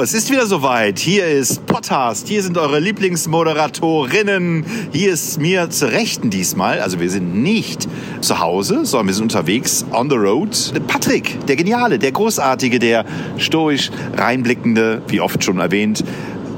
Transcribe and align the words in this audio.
Es 0.00 0.14
ist 0.14 0.30
wieder 0.30 0.46
soweit. 0.46 1.00
Hier 1.00 1.26
ist 1.26 1.66
Podcast. 1.66 2.28
Hier 2.28 2.40
sind 2.40 2.56
eure 2.56 2.78
Lieblingsmoderatorinnen. 2.78 4.64
Hier 4.92 5.12
ist 5.12 5.40
mir 5.40 5.70
zu 5.70 5.86
Rechten 5.86 6.30
diesmal. 6.30 6.80
Also 6.80 7.00
wir 7.00 7.10
sind 7.10 7.42
nicht 7.42 7.88
zu 8.20 8.38
Hause, 8.38 8.84
sondern 8.84 9.08
wir 9.08 9.14
sind 9.14 9.24
unterwegs 9.24 9.84
on 9.92 10.08
the 10.08 10.14
road. 10.14 10.72
Patrick, 10.86 11.44
der 11.46 11.56
Geniale, 11.56 11.98
der 11.98 12.12
Großartige, 12.12 12.78
der 12.78 13.04
stoisch 13.38 13.90
reinblickende, 14.16 15.02
wie 15.08 15.20
oft 15.20 15.42
schon 15.42 15.58
erwähnt. 15.58 16.04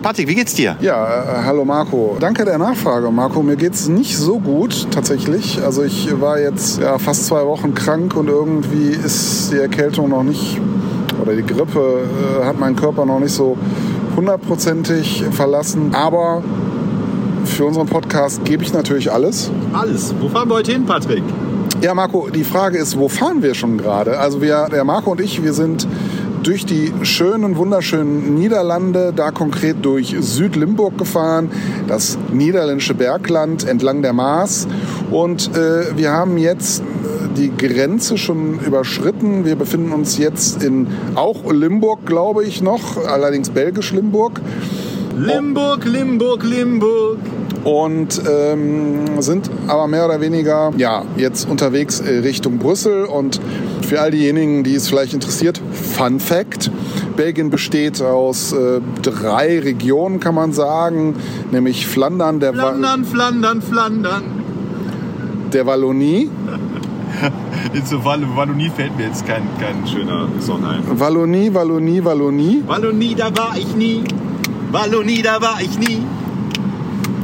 Patrick, 0.02 0.28
wie 0.28 0.34
geht's 0.34 0.52
dir? 0.52 0.76
Ja, 0.82 1.40
äh, 1.40 1.44
hallo 1.44 1.64
Marco. 1.64 2.18
Danke 2.20 2.44
der 2.44 2.58
Nachfrage, 2.58 3.10
Marco. 3.10 3.42
Mir 3.42 3.56
geht's 3.56 3.88
nicht 3.88 4.18
so 4.18 4.38
gut 4.38 4.88
tatsächlich. 4.90 5.62
Also 5.62 5.82
ich 5.82 6.20
war 6.20 6.38
jetzt 6.38 6.78
ja, 6.80 6.98
fast 6.98 7.24
zwei 7.24 7.46
Wochen 7.46 7.74
krank 7.74 8.16
und 8.16 8.28
irgendwie 8.28 8.90
ist 8.90 9.50
die 9.50 9.58
Erkältung 9.58 10.10
noch 10.10 10.24
nicht 10.24 10.60
oder 11.20 11.34
die 11.34 11.44
Grippe 11.44 12.04
äh, 12.40 12.44
hat 12.44 12.58
meinen 12.58 12.76
Körper 12.76 13.04
noch 13.04 13.20
nicht 13.20 13.32
so 13.32 13.56
hundertprozentig 14.16 15.24
verlassen. 15.30 15.90
Aber 15.94 16.42
für 17.44 17.64
unseren 17.64 17.86
Podcast 17.86 18.44
gebe 18.44 18.62
ich 18.62 18.72
natürlich 18.72 19.10
alles. 19.10 19.50
Alles. 19.72 20.14
Wo 20.20 20.28
fahren 20.28 20.48
wir 20.48 20.56
heute 20.56 20.72
hin, 20.72 20.84
Patrick? 20.86 21.22
Ja, 21.80 21.94
Marco, 21.94 22.28
die 22.28 22.44
Frage 22.44 22.78
ist, 22.78 22.98
wo 22.98 23.08
fahren 23.08 23.42
wir 23.42 23.54
schon 23.54 23.78
gerade? 23.78 24.18
Also 24.18 24.42
wir, 24.42 24.68
der 24.70 24.84
Marco 24.84 25.12
und 25.12 25.20
ich, 25.20 25.42
wir 25.42 25.54
sind 25.54 25.86
durch 26.42 26.64
die 26.66 26.92
schönen, 27.02 27.56
wunderschönen 27.56 28.34
Niederlande, 28.34 29.12
da 29.14 29.30
konkret 29.30 29.76
durch 29.82 30.14
Südlimburg 30.20 30.96
gefahren, 30.98 31.50
das 31.86 32.18
niederländische 32.32 32.94
Bergland 32.94 33.66
entlang 33.66 34.02
der 34.02 34.12
Maas. 34.12 34.66
Und 35.10 35.56
äh, 35.56 35.96
wir 35.96 36.12
haben 36.12 36.38
jetzt 36.38 36.82
die 37.36 37.52
Grenze 37.56 38.18
schon 38.18 38.58
überschritten. 38.60 39.44
Wir 39.44 39.56
befinden 39.56 39.92
uns 39.92 40.18
jetzt 40.18 40.62
in 40.62 40.88
auch 41.14 41.50
Limburg, 41.52 42.06
glaube 42.06 42.44
ich 42.44 42.62
noch, 42.62 42.96
allerdings 42.96 43.50
belgisch 43.50 43.92
Limburg. 43.92 44.40
Limburg, 45.16 45.84
Limburg, 45.84 46.44
Limburg. 46.44 47.18
Und 47.64 48.22
ähm, 48.26 49.20
sind 49.20 49.50
aber 49.66 49.86
mehr 49.86 50.06
oder 50.06 50.20
weniger 50.22 50.72
ja, 50.78 51.04
jetzt 51.16 51.48
unterwegs 51.48 52.00
äh, 52.00 52.20
Richtung 52.20 52.58
Brüssel. 52.58 53.04
Und 53.04 53.38
für 53.82 54.00
all 54.00 54.12
diejenigen, 54.12 54.64
die 54.64 54.74
es 54.74 54.88
vielleicht 54.88 55.12
interessiert, 55.12 55.60
Fun 55.72 56.20
Fact. 56.20 56.70
Belgien 57.16 57.50
besteht 57.50 58.00
aus 58.00 58.52
äh, 58.52 58.80
drei 59.02 59.58
Regionen, 59.58 60.20
kann 60.20 60.34
man 60.34 60.52
sagen, 60.52 61.16
nämlich 61.50 61.86
Flandern, 61.86 62.40
der 62.40 62.54
Flandern, 62.54 63.02
Wa 63.02 63.10
Flandern, 63.10 63.62
Flandern. 63.62 64.22
Der 65.52 65.66
Wallonie, 65.66 66.30
Zu 67.84 68.04
Wallonie 68.04 68.70
fällt 68.70 68.96
mir 68.96 69.06
jetzt 69.06 69.26
kein, 69.26 69.42
kein 69.58 69.86
schöner 69.86 70.28
Song 70.40 70.64
ein. 70.64 70.82
Wallonie, 70.98 71.52
Wallonie, 71.52 72.04
Wallonie. 72.04 72.62
Wallonie, 72.66 73.14
da 73.14 73.36
war 73.36 73.56
ich 73.56 73.74
nie. 73.74 74.04
Wallonie, 74.70 75.22
da 75.22 75.40
war 75.40 75.60
ich 75.60 75.78
nie. 75.78 76.02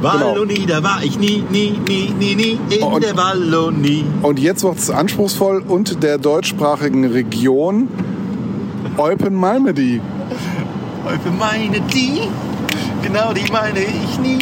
Wallonie, 0.02 0.54
genau. 0.54 0.66
da 0.66 0.82
war 0.82 1.02
ich 1.02 1.19
nie, 1.19 1.42
nie, 1.50 1.78
nie, 1.88 2.12
nie, 2.19 2.34
nie 2.34 2.58
in 2.70 2.82
und, 2.82 3.02
der 3.02 3.16
Wallonie. 3.16 4.04
Und 4.22 4.38
jetzt 4.38 4.62
wird 4.62 4.78
es 4.78 4.91
anspruchsvoll 4.91 5.62
und 5.66 6.02
der 6.02 6.19
deutschsprachigen 6.19 7.04
Region 7.04 7.88
Eupen-Malmedy. 8.98 10.00
Eupen-Malmedy, 11.06 12.20
genau 13.03 13.32
die 13.32 13.50
meine 13.50 13.80
ich 13.80 14.18
nie. 14.18 14.38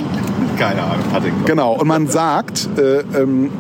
Keine 0.59 0.83
Ahnung, 0.83 1.13
hatte 1.13 1.29
ich 1.29 1.45
Genau, 1.47 1.75
und 1.75 1.89
man 1.89 2.09
sagt, 2.09 2.69
äh, 2.79 3.01
ähm, 3.21 3.51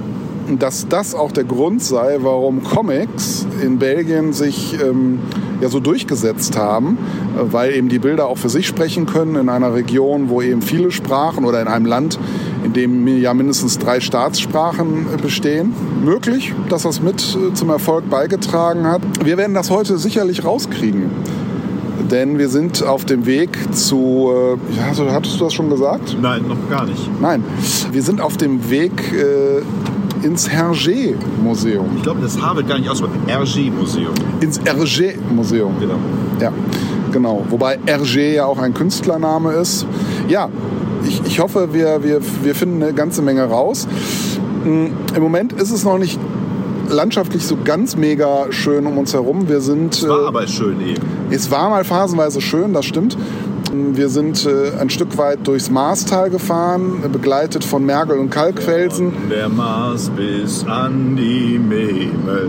dass 0.58 0.88
das 0.88 1.14
auch 1.14 1.32
der 1.32 1.44
Grund 1.44 1.82
sei, 1.82 2.18
warum 2.20 2.62
Comics 2.62 3.46
in 3.62 3.78
Belgien 3.78 4.32
sich 4.32 4.76
ähm, 4.80 5.20
ja 5.60 5.68
so 5.68 5.80
durchgesetzt 5.80 6.56
haben, 6.56 6.98
äh, 7.36 7.52
weil 7.52 7.74
eben 7.74 7.88
die 7.88 7.98
Bilder 7.98 8.26
auch 8.26 8.38
für 8.38 8.48
sich 8.48 8.66
sprechen 8.66 9.06
können 9.06 9.36
in 9.36 9.48
einer 9.48 9.74
Region, 9.74 10.28
wo 10.28 10.42
eben 10.42 10.62
viele 10.62 10.90
Sprachen 10.90 11.44
oder 11.44 11.60
in 11.60 11.68
einem 11.68 11.86
Land, 11.86 12.18
in 12.64 12.72
dem 12.72 13.06
ja 13.06 13.34
mindestens 13.34 13.78
drei 13.78 14.00
Staatssprachen 14.00 15.06
äh, 15.14 15.20
bestehen. 15.20 15.72
Möglich, 16.04 16.52
dass 16.68 16.82
das 16.82 17.00
mit 17.00 17.22
äh, 17.22 17.54
zum 17.54 17.70
Erfolg 17.70 18.08
beigetragen 18.10 18.86
hat. 18.86 19.02
Wir 19.24 19.36
werden 19.36 19.54
das 19.54 19.70
heute 19.70 19.98
sicherlich 19.98 20.44
rauskriegen. 20.44 21.10
Denn 22.10 22.38
wir 22.38 22.50
sind 22.50 22.82
auf 22.82 23.06
dem 23.06 23.24
Weg 23.24 23.56
zu. 23.74 24.30
Ja, 24.76 25.12
hattest 25.12 25.40
du 25.40 25.44
das 25.44 25.54
schon 25.54 25.70
gesagt? 25.70 26.16
Nein, 26.20 26.42
noch 26.46 26.68
gar 26.68 26.84
nicht. 26.84 27.08
Nein. 27.18 27.42
Wir 27.92 28.02
sind 28.02 28.20
auf 28.20 28.36
dem 28.36 28.68
Weg 28.68 28.92
äh, 29.14 29.62
ins 30.24 30.48
Hergé-Museum. 30.48 31.86
Ich 31.96 32.02
glaube, 32.02 32.20
das 32.22 32.40
H 32.40 32.56
wird 32.56 32.66
gar 32.66 32.78
nicht 32.78 32.88
ausgesprochen. 32.88 33.22
Hergé-Museum. 33.26 34.14
Ins 34.40 34.60
Hergé-Museum. 34.60 35.74
Genau. 35.78 35.98
Ja, 36.40 36.52
genau. 37.12 37.44
Wobei 37.50 37.78
Hergé 37.86 38.32
ja 38.32 38.46
auch 38.46 38.58
ein 38.58 38.74
Künstlername 38.74 39.52
ist. 39.52 39.86
Ja, 40.28 40.48
ich, 41.06 41.22
ich 41.26 41.40
hoffe, 41.40 41.72
wir, 41.72 42.02
wir, 42.02 42.20
wir 42.42 42.54
finden 42.54 42.82
eine 42.82 42.94
ganze 42.94 43.22
Menge 43.22 43.44
raus. 43.44 43.86
Hm, 44.64 44.92
Im 45.14 45.22
Moment 45.22 45.52
ist 45.52 45.70
es 45.70 45.84
noch 45.84 45.98
nicht 45.98 46.18
landschaftlich 46.88 47.46
so 47.46 47.56
ganz 47.62 47.96
mega 47.96 48.46
schön 48.50 48.86
um 48.86 48.98
uns 48.98 49.12
herum. 49.12 49.48
Wir 49.48 49.60
sind. 49.60 49.94
Es 49.94 50.08
war 50.08 50.24
äh, 50.24 50.26
aber 50.26 50.46
schön 50.46 50.80
eben. 50.80 51.02
Es 51.30 51.50
war 51.50 51.68
mal 51.68 51.84
phasenweise 51.84 52.40
schön, 52.40 52.72
das 52.72 52.86
stimmt. 52.86 53.16
Wir 53.94 54.08
sind 54.08 54.46
äh, 54.46 54.78
ein 54.80 54.90
Stück 54.90 55.16
weit 55.18 55.46
durchs 55.46 55.70
Marstal 55.70 56.30
gefahren, 56.30 57.02
begleitet 57.12 57.64
von 57.64 57.84
Mergel 57.84 58.18
und 58.18 58.30
Kalkfelsen. 58.30 59.12
Von 59.12 59.30
der 59.30 59.48
Mars 59.48 60.10
bis 60.10 60.64
an 60.66 61.16
die 61.16 61.58
Memel. 61.58 62.48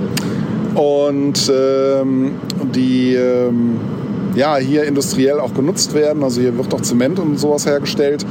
Und 0.73 1.51
ähm, 1.53 2.31
die 2.73 3.15
ähm, 3.15 3.79
ja, 4.35 4.57
hier 4.57 4.83
industriell 4.83 5.39
auch 5.39 5.53
genutzt 5.53 5.93
werden. 5.93 6.23
Also 6.23 6.41
hier 6.41 6.57
wird 6.57 6.73
auch 6.73 6.81
Zement 6.81 7.19
und 7.19 7.39
sowas 7.39 7.65
hergestellt. 7.65 8.25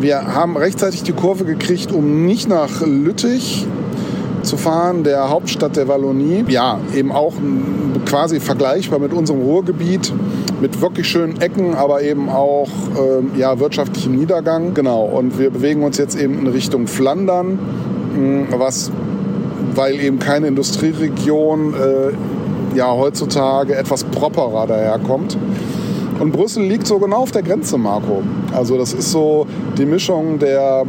Wir 0.00 0.34
haben 0.34 0.56
rechtzeitig 0.56 1.02
die 1.02 1.12
Kurve 1.12 1.44
gekriegt, 1.44 1.92
um 1.92 2.26
nicht 2.26 2.48
nach 2.48 2.80
Lüttich 2.84 3.66
zu 4.42 4.56
fahren, 4.56 5.04
der 5.04 5.30
Hauptstadt 5.30 5.76
der 5.76 5.86
Wallonie. 5.88 6.44
Ja, 6.48 6.80
eben 6.94 7.12
auch 7.12 7.34
quasi 8.06 8.40
vergleichbar 8.40 8.98
mit 8.98 9.12
unserem 9.12 9.40
Ruhrgebiet, 9.40 10.12
mit 10.62 10.80
wirklich 10.80 11.08
schönen 11.08 11.40
Ecken, 11.40 11.74
aber 11.74 12.02
eben 12.02 12.28
auch 12.28 12.68
ähm, 12.96 13.32
ja, 13.36 13.58
wirtschaftlichem 13.58 14.14
Niedergang. 14.14 14.74
Genau, 14.74 15.02
und 15.02 15.38
wir 15.38 15.50
bewegen 15.50 15.82
uns 15.82 15.98
jetzt 15.98 16.18
eben 16.18 16.38
in 16.38 16.46
Richtung 16.46 16.86
Flandern, 16.86 17.58
hm, 18.14 18.46
was, 18.56 18.92
weil 19.74 20.00
eben 20.00 20.20
keine 20.20 20.46
Industrieregion 20.46 21.74
äh, 21.74 22.76
ja 22.76 22.92
heutzutage 22.92 23.74
etwas 23.74 24.04
properer 24.04 24.68
daherkommt. 24.68 25.36
Und 26.20 26.30
Brüssel 26.30 26.62
liegt 26.62 26.86
so 26.86 27.00
genau 27.00 27.22
auf 27.22 27.32
der 27.32 27.42
Grenze, 27.42 27.76
Marco. 27.76 28.22
Also 28.54 28.78
das 28.78 28.92
ist 28.92 29.10
so 29.10 29.48
die 29.76 29.86
Mischung 29.86 30.38
der 30.38 30.84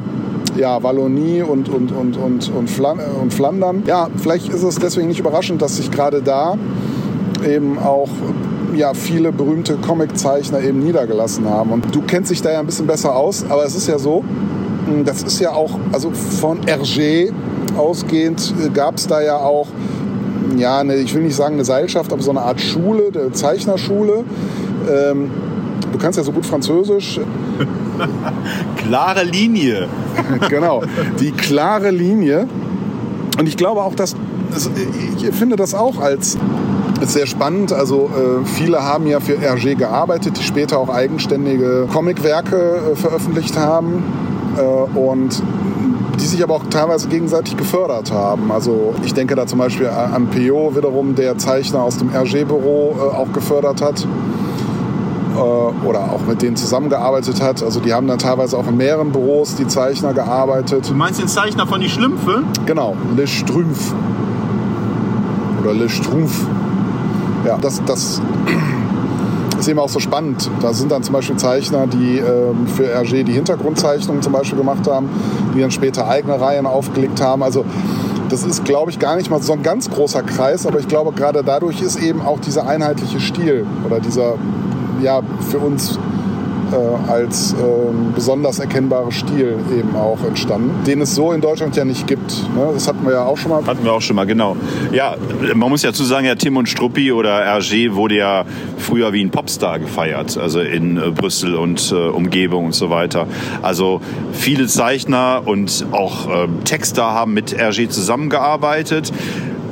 ja, 0.55 0.83
Wallonie 0.83 1.41
und, 1.41 1.67
und, 1.67 1.91
und, 1.91 2.15
und, 2.15 2.51
und, 2.53 2.69
und 3.21 3.33
Flandern. 3.33 3.81
Ja, 3.87 4.09
vielleicht 4.17 4.49
ist 4.49 4.61
es 4.61 4.75
deswegen 4.75 5.07
nicht 5.07 5.19
überraschend, 5.19 5.63
dass 5.63 5.77
sich 5.77 5.89
gerade 5.89 6.21
da 6.21 6.55
eben 7.43 7.79
auch 7.79 8.09
ja, 8.75 8.93
viele 8.93 9.31
berühmte 9.31 9.75
Comiczeichner 9.75 10.61
eben 10.61 10.79
niedergelassen 10.79 11.49
haben. 11.49 11.71
Und 11.71 11.93
du 11.93 12.01
kennst 12.01 12.31
dich 12.31 12.41
da 12.41 12.51
ja 12.51 12.59
ein 12.59 12.65
bisschen 12.65 12.87
besser 12.87 13.15
aus, 13.15 13.45
aber 13.49 13.65
es 13.65 13.75
ist 13.75 13.87
ja 13.87 13.97
so, 13.97 14.23
hm, 14.87 15.05
das 15.05 15.23
ist 15.23 15.39
ja 15.39 15.51
auch, 15.51 15.71
also 15.91 16.11
von 16.11 16.61
Hergé 16.61 17.31
ausgehend 17.77 18.53
äh, 18.63 18.69
gab 18.69 18.97
es 18.97 19.07
da 19.07 19.21
ja 19.21 19.37
auch, 19.37 19.67
ja, 20.57 20.79
eine, 20.79 20.95
ich 20.95 21.13
will 21.13 21.23
nicht 21.23 21.35
sagen 21.35 21.55
eine 21.55 21.65
Seilschaft, 21.65 22.11
aber 22.13 22.21
so 22.21 22.31
eine 22.31 22.41
Art 22.41 22.61
Schule, 22.61 23.11
eine 23.13 23.31
Zeichnerschule. 23.31 24.23
Ähm, 24.91 25.31
du 25.91 25.97
kannst 25.97 26.17
ja 26.17 26.23
so 26.23 26.31
gut 26.31 26.45
Französisch. 26.45 27.19
klare 28.77 29.23
Linie. 29.23 29.87
genau, 30.49 30.83
die 31.19 31.31
klare 31.31 31.91
Linie. 31.91 32.47
Und 33.39 33.47
ich 33.47 33.57
glaube 33.57 33.81
auch, 33.81 33.95
dass 33.95 34.15
ich 35.17 35.33
finde 35.33 35.55
das 35.55 35.73
auch 35.73 35.99
als 35.99 36.37
ist 37.03 37.13
sehr 37.13 37.27
spannend. 37.27 37.71
Also 37.71 38.09
äh, 38.09 38.45
viele 38.45 38.83
haben 38.83 39.07
ja 39.07 39.19
für 39.19 39.33
Hergé 39.33 39.75
gearbeitet, 39.75 40.37
die 40.39 40.43
später 40.43 40.79
auch 40.79 40.89
eigenständige 40.89 41.87
Comicwerke 41.91 42.93
äh, 42.93 42.95
veröffentlicht 42.95 43.57
haben. 43.57 44.03
Äh, 44.57 44.97
und 44.97 45.41
die 46.19 46.25
sich 46.25 46.43
aber 46.43 46.55
auch 46.55 46.63
teilweise 46.69 47.07
gegenseitig 47.07 47.57
gefördert 47.57 48.11
haben. 48.11 48.51
Also 48.51 48.93
ich 49.03 49.13
denke 49.13 49.35
da 49.35 49.47
zum 49.47 49.59
Beispiel 49.59 49.87
an 49.87 50.27
Pio 50.27 50.75
wiederum, 50.75 51.15
der 51.15 51.37
Zeichner 51.37 51.81
aus 51.81 51.97
dem 51.97 52.11
Hergé-Büro 52.11 52.95
äh, 52.97 53.15
auch 53.15 53.33
gefördert 53.33 53.81
hat 53.81 54.05
äh, 55.35 55.87
oder 55.87 55.99
auch 56.11 56.21
mit 56.27 56.41
denen 56.41 56.55
zusammengearbeitet 56.55 57.41
hat. 57.41 57.63
Also 57.63 57.79
die 57.79 57.93
haben 57.93 58.07
dann 58.07 58.19
teilweise 58.19 58.57
auch 58.57 58.67
in 58.67 58.77
mehreren 58.77 59.11
Büros 59.11 59.55
die 59.55 59.67
Zeichner 59.67 60.13
gearbeitet. 60.13 60.89
Du 60.89 60.93
meinst 60.93 61.19
den 61.19 61.27
Zeichner 61.27 61.65
von 61.65 61.81
die 61.81 61.89
Schlümpfe? 61.89 62.43
Genau, 62.65 62.95
Le 63.15 63.27
Strumpf. 63.27 63.93
Oder 65.61 65.73
Le 65.73 65.89
Strumpf. 65.89 66.45
Ja, 67.45 67.57
das, 67.57 67.81
das 67.85 68.21
ist 69.59 69.67
eben 69.67 69.79
auch 69.79 69.89
so 69.89 69.99
spannend. 69.99 70.49
Da 70.61 70.73
sind 70.73 70.91
dann 70.91 71.03
zum 71.03 71.13
Beispiel 71.13 71.35
Zeichner, 71.37 71.87
die 71.87 72.19
ähm, 72.19 72.67
für 72.67 72.85
Hergé 72.85 73.23
die 73.23 73.33
Hintergrundzeichnungen 73.33 74.21
zum 74.21 74.33
Beispiel 74.33 74.57
gemacht 74.57 74.87
haben, 74.87 75.09
die 75.55 75.61
dann 75.61 75.71
später 75.71 76.07
eigene 76.07 76.39
Reihen 76.39 76.65
aufgelegt 76.65 77.21
haben. 77.21 77.43
Also 77.43 77.65
das 78.29 78.43
ist, 78.43 78.65
glaube 78.65 78.91
ich, 78.91 78.99
gar 78.99 79.15
nicht 79.15 79.29
mal 79.29 79.41
so 79.41 79.53
ein 79.53 79.61
ganz 79.61 79.89
großer 79.89 80.23
Kreis, 80.23 80.65
aber 80.65 80.79
ich 80.79 80.87
glaube, 80.87 81.11
gerade 81.11 81.43
dadurch 81.43 81.81
ist 81.81 82.01
eben 82.01 82.21
auch 82.21 82.39
dieser 82.39 82.67
einheitliche 82.67 83.19
Stil 83.19 83.65
oder 83.85 83.99
dieser, 83.99 84.35
ja, 85.01 85.21
für 85.51 85.59
uns 85.59 85.99
äh, 86.73 87.11
als 87.11 87.53
äh, 87.53 87.55
besonders 88.15 88.59
erkennbarer 88.59 89.11
Stil 89.11 89.57
eben 89.77 89.95
auch 89.95 90.23
entstanden, 90.25 90.83
den 90.85 91.01
es 91.01 91.15
so 91.15 91.31
in 91.31 91.41
Deutschland 91.41 91.75
ja 91.75 91.85
nicht 91.85 92.07
gibt. 92.07 92.31
Ne? 92.55 92.69
Das 92.73 92.87
hatten 92.87 93.05
wir 93.05 93.13
ja 93.13 93.23
auch 93.23 93.37
schon 93.37 93.51
mal. 93.51 93.65
Hatten 93.65 93.83
wir 93.83 93.93
auch 93.93 94.01
schon 94.01 94.15
mal, 94.15 94.25
genau. 94.25 94.55
Ja, 94.91 95.15
man 95.53 95.69
muss 95.69 95.83
ja 95.83 95.93
zu 95.93 96.03
sagen, 96.03 96.25
ja, 96.25 96.35
Tim 96.35 96.57
und 96.57 96.67
Struppi 96.67 97.11
oder 97.11 97.43
Hergé 97.45 97.93
wurde 97.93 98.15
ja 98.15 98.45
früher 98.77 99.13
wie 99.13 99.23
ein 99.23 99.29
Popstar 99.29 99.79
gefeiert, 99.79 100.37
also 100.37 100.59
in 100.59 100.97
äh, 100.97 101.11
Brüssel 101.11 101.55
und 101.55 101.91
äh, 101.91 101.95
Umgebung 101.95 102.65
und 102.65 102.75
so 102.75 102.89
weiter. 102.89 103.27
Also 103.61 104.01
viele 104.31 104.67
Zeichner 104.67 105.43
und 105.45 105.85
auch 105.91 106.27
äh, 106.27 106.47
Texter 106.65 107.05
haben 107.05 107.33
mit 107.33 107.55
Hergé 107.55 107.89
zusammengearbeitet 107.89 109.11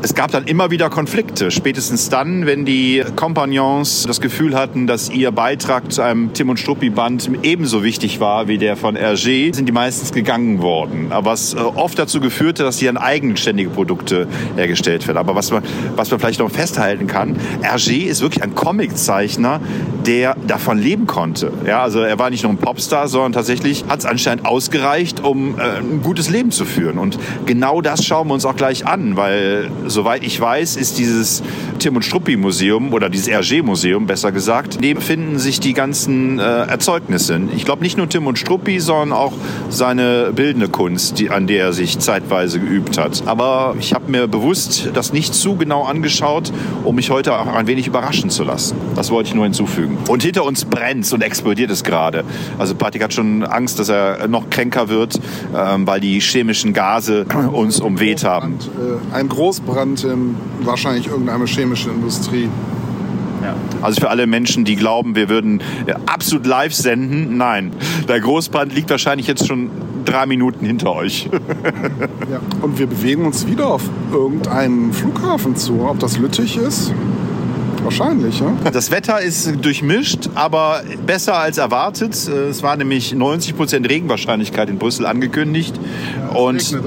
es 0.03 0.15
gab 0.15 0.31
dann 0.31 0.45
immer 0.45 0.71
wieder 0.71 0.89
Konflikte. 0.89 1.51
Spätestens 1.51 2.09
dann, 2.09 2.45
wenn 2.47 2.65
die 2.65 3.03
Kompagnons 3.15 4.05
das 4.07 4.19
Gefühl 4.19 4.55
hatten, 4.55 4.87
dass 4.87 5.09
ihr 5.09 5.31
Beitrag 5.31 5.91
zu 5.91 6.01
einem 6.01 6.33
Tim 6.33 6.49
und 6.49 6.59
Struppi-Band 6.59 7.29
ebenso 7.43 7.83
wichtig 7.83 8.19
war 8.19 8.47
wie 8.47 8.57
der 8.57 8.77
von 8.77 8.97
Hergé, 8.97 9.53
sind 9.53 9.67
die 9.67 9.71
meistens 9.71 10.11
gegangen 10.11 10.61
worden. 10.61 11.11
Aber 11.11 11.31
was 11.31 11.53
äh, 11.53 11.57
oft 11.57 11.99
dazu 11.99 12.19
geführte, 12.19 12.63
dass 12.63 12.79
hier 12.79 12.91
eigenständige 12.99 13.69
Produkte 13.69 14.27
hergestellt 14.55 15.07
werden. 15.07 15.17
Aber 15.17 15.35
was 15.35 15.51
man, 15.51 15.63
was 15.95 16.09
man 16.11 16.19
vielleicht 16.19 16.39
noch 16.39 16.51
festhalten 16.51 17.07
kann, 17.07 17.37
Hergé 17.61 18.05
ist 18.05 18.21
wirklich 18.21 18.43
ein 18.43 18.55
Comiczeichner, 18.55 19.61
der 20.05 20.35
davon 20.47 20.79
leben 20.79 21.05
konnte. 21.05 21.51
Ja, 21.65 21.83
also 21.83 22.01
er 22.01 22.17
war 22.17 22.29
nicht 22.29 22.43
nur 22.43 22.51
ein 22.51 22.57
Popstar, 22.57 23.07
sondern 23.07 23.33
tatsächlich 23.33 23.85
hat 23.87 23.99
es 23.99 24.05
anscheinend 24.05 24.45
ausgereicht, 24.45 25.23
um 25.23 25.59
äh, 25.59 25.77
ein 25.77 26.01
gutes 26.01 26.29
Leben 26.29 26.51
zu 26.51 26.65
führen. 26.65 26.97
Und 26.97 27.19
genau 27.45 27.81
das 27.81 28.03
schauen 28.03 28.27
wir 28.27 28.33
uns 28.33 28.45
auch 28.45 28.55
gleich 28.55 28.87
an, 28.87 29.15
weil 29.15 29.69
soweit 29.91 30.23
ich 30.23 30.39
weiß, 30.39 30.75
ist 30.75 30.97
dieses 30.97 31.43
Tim 31.81 31.95
und 31.95 32.03
Struppi 32.03 32.37
Museum 32.37 32.93
oder 32.93 33.09
dieses 33.09 33.27
RG 33.27 33.61
Museum, 33.61 34.07
besser 34.07 34.31
gesagt, 34.31 34.77
neben 34.79 35.01
finden 35.01 35.39
sich 35.39 35.59
die 35.59 35.73
ganzen 35.73 36.39
äh, 36.39 36.43
Erzeugnisse. 36.43 37.41
Ich 37.55 37.65
glaube 37.65 37.83
nicht 37.83 37.97
nur 37.97 38.07
Tim 38.07 38.27
und 38.27 38.39
Struppi, 38.39 38.79
sondern 38.79 39.11
auch 39.11 39.33
seine 39.69 40.31
bildende 40.33 40.69
Kunst, 40.69 41.19
die, 41.19 41.29
an 41.29 41.47
der 41.47 41.65
er 41.65 41.73
sich 41.73 41.99
zeitweise 41.99 42.59
geübt 42.59 42.97
hat. 42.97 43.23
Aber 43.25 43.75
ich 43.79 43.93
habe 43.93 44.09
mir 44.09 44.27
bewusst 44.27 44.91
das 44.93 45.11
nicht 45.11 45.33
zu 45.33 45.55
genau 45.55 45.83
angeschaut, 45.83 46.53
um 46.83 46.95
mich 46.95 47.09
heute 47.09 47.37
auch 47.37 47.47
ein 47.47 47.67
wenig 47.67 47.87
überraschen 47.87 48.29
zu 48.29 48.43
lassen. 48.43 48.77
Das 48.95 49.11
wollte 49.11 49.29
ich 49.29 49.35
nur 49.35 49.45
hinzufügen. 49.45 49.97
Und 50.07 50.23
hinter 50.23 50.45
uns 50.45 50.65
brennt 50.65 51.11
und 51.11 51.21
explodiert 51.21 51.71
es 51.71 51.83
gerade. 51.83 52.23
Also 52.57 52.75
Patrick 52.75 53.03
hat 53.03 53.13
schon 53.13 53.43
Angst, 53.43 53.79
dass 53.79 53.89
er 53.89 54.27
noch 54.27 54.49
kränker 54.49 54.87
wird, 54.87 55.19
ähm, 55.55 55.85
weil 55.87 55.99
die 55.99 56.19
chemischen 56.21 56.73
Gase 56.73 57.25
uns 57.51 57.79
umweht 57.79 58.23
haben. 58.23 58.59
Ein 59.11 59.27
Großbrand 59.27 59.71
Brand 59.71 60.03
in 60.03 60.35
wahrscheinlich 60.63 61.07
irgendeine 61.07 61.47
chemische 61.71 61.89
Industrie. 61.89 62.49
Ja. 63.41 63.55
Also 63.81 64.01
für 64.01 64.09
alle 64.09 64.27
Menschen, 64.27 64.65
die 64.65 64.75
glauben, 64.75 65.15
wir 65.15 65.29
würden 65.29 65.61
äh, 65.87 65.93
absolut 66.05 66.45
live 66.45 66.73
senden, 66.73 67.37
nein. 67.37 67.71
Der 68.07 68.19
Großbrand 68.19 68.75
liegt 68.75 68.89
wahrscheinlich 68.89 69.27
jetzt 69.27 69.47
schon 69.47 69.69
drei 70.05 70.25
Minuten 70.25 70.65
hinter 70.65 70.93
euch. 70.93 71.29
ja. 72.31 72.39
Und 72.61 72.77
wir 72.77 72.87
bewegen 72.87 73.25
uns 73.25 73.47
wieder 73.47 73.67
auf 73.67 73.83
irgendeinen 74.11 74.93
Flughafen 74.93 75.55
zu. 75.55 75.87
Ob 75.87 75.99
das 75.99 76.17
Lüttich 76.17 76.57
ist? 76.57 76.93
Wahrscheinlich, 77.83 78.39
ja. 78.39 78.53
Das 78.71 78.91
Wetter 78.91 79.21
ist 79.21 79.53
durchmischt, 79.61 80.29
aber 80.35 80.81
besser 81.05 81.37
als 81.37 81.57
erwartet. 81.57 82.13
Es 82.13 82.61
war 82.63 82.77
nämlich 82.77 83.13
90 83.13 83.55
Prozent 83.55 83.89
Regenwahrscheinlichkeit 83.89 84.69
in 84.69 84.77
Brüssel 84.77 85.05
angekündigt. 85.05 85.79
Ja, 86.17 86.37
und 86.37 86.79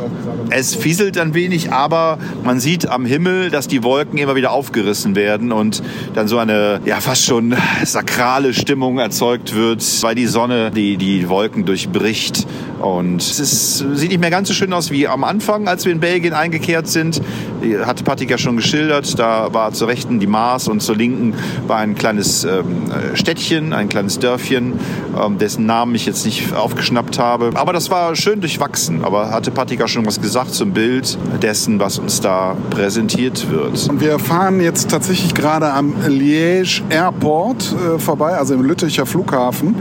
es 0.50 0.74
fieselt 0.74 1.18
ein 1.18 1.34
wenig, 1.34 1.72
aber 1.72 2.18
man 2.44 2.60
sieht 2.60 2.88
am 2.88 3.06
Himmel, 3.06 3.50
dass 3.50 3.68
die 3.68 3.82
Wolken 3.82 4.18
immer 4.18 4.36
wieder 4.36 4.52
aufgerissen 4.52 5.16
werden 5.16 5.52
und 5.52 5.82
dann 6.14 6.28
so 6.28 6.38
eine 6.38 6.80
ja 6.84 7.00
fast 7.00 7.24
schon 7.24 7.56
sakrale 7.84 8.54
Stimmung 8.54 8.98
erzeugt 8.98 9.54
wird, 9.54 9.82
weil 10.02 10.14
die 10.14 10.26
Sonne 10.26 10.70
die, 10.70 10.96
die 10.96 11.28
Wolken 11.28 11.64
durchbricht. 11.64 12.46
Und 12.80 13.22
es 13.22 13.40
ist, 13.40 13.78
sieht 13.94 14.10
nicht 14.10 14.20
mehr 14.20 14.30
ganz 14.30 14.48
so 14.48 14.54
schön 14.54 14.72
aus 14.72 14.90
wie 14.90 15.08
am 15.08 15.24
Anfang, 15.24 15.68
als 15.68 15.86
wir 15.86 15.92
in 15.92 16.00
Belgien 16.00 16.34
eingekehrt 16.34 16.86
sind. 16.86 17.20
Hatte 17.84 18.04
ja 18.26 18.38
schon 18.38 18.56
geschildert. 18.56 19.18
Da 19.18 19.52
war 19.52 19.72
zur 19.72 19.88
Rechten 19.88 20.20
die 20.20 20.26
Mars 20.26 20.68
und 20.68 20.82
zur 20.84 20.96
Linken 20.96 21.34
war 21.66 21.78
ein 21.78 21.94
kleines 21.94 22.44
ähm, 22.44 22.90
Städtchen, 23.14 23.72
ein 23.72 23.88
kleines 23.88 24.18
Dörfchen, 24.18 24.74
ähm, 25.20 25.38
dessen 25.38 25.66
Namen 25.66 25.94
ich 25.94 26.06
jetzt 26.06 26.24
nicht 26.24 26.54
aufgeschnappt 26.54 27.18
habe. 27.18 27.50
Aber 27.54 27.72
das 27.72 27.90
war 27.90 28.14
schön 28.16 28.40
durchwachsen. 28.40 29.04
Aber 29.04 29.30
hatte 29.30 29.50
Patika 29.50 29.88
schon 29.88 30.06
was 30.06 30.20
gesagt 30.20 30.54
zum 30.54 30.72
Bild 30.72 31.18
dessen, 31.42 31.80
was 31.80 31.98
uns 31.98 32.20
da 32.20 32.56
präsentiert 32.70 33.50
wird. 33.50 33.88
Wir 34.00 34.18
fahren 34.18 34.60
jetzt 34.60 34.90
tatsächlich 34.90 35.34
gerade 35.34 35.72
am 35.72 35.94
Liège 36.06 36.82
Airport 36.90 37.74
äh, 37.74 37.98
vorbei, 37.98 38.36
also 38.36 38.54
im 38.54 38.62
Lütticher 38.62 39.06
Flughafen. 39.06 39.74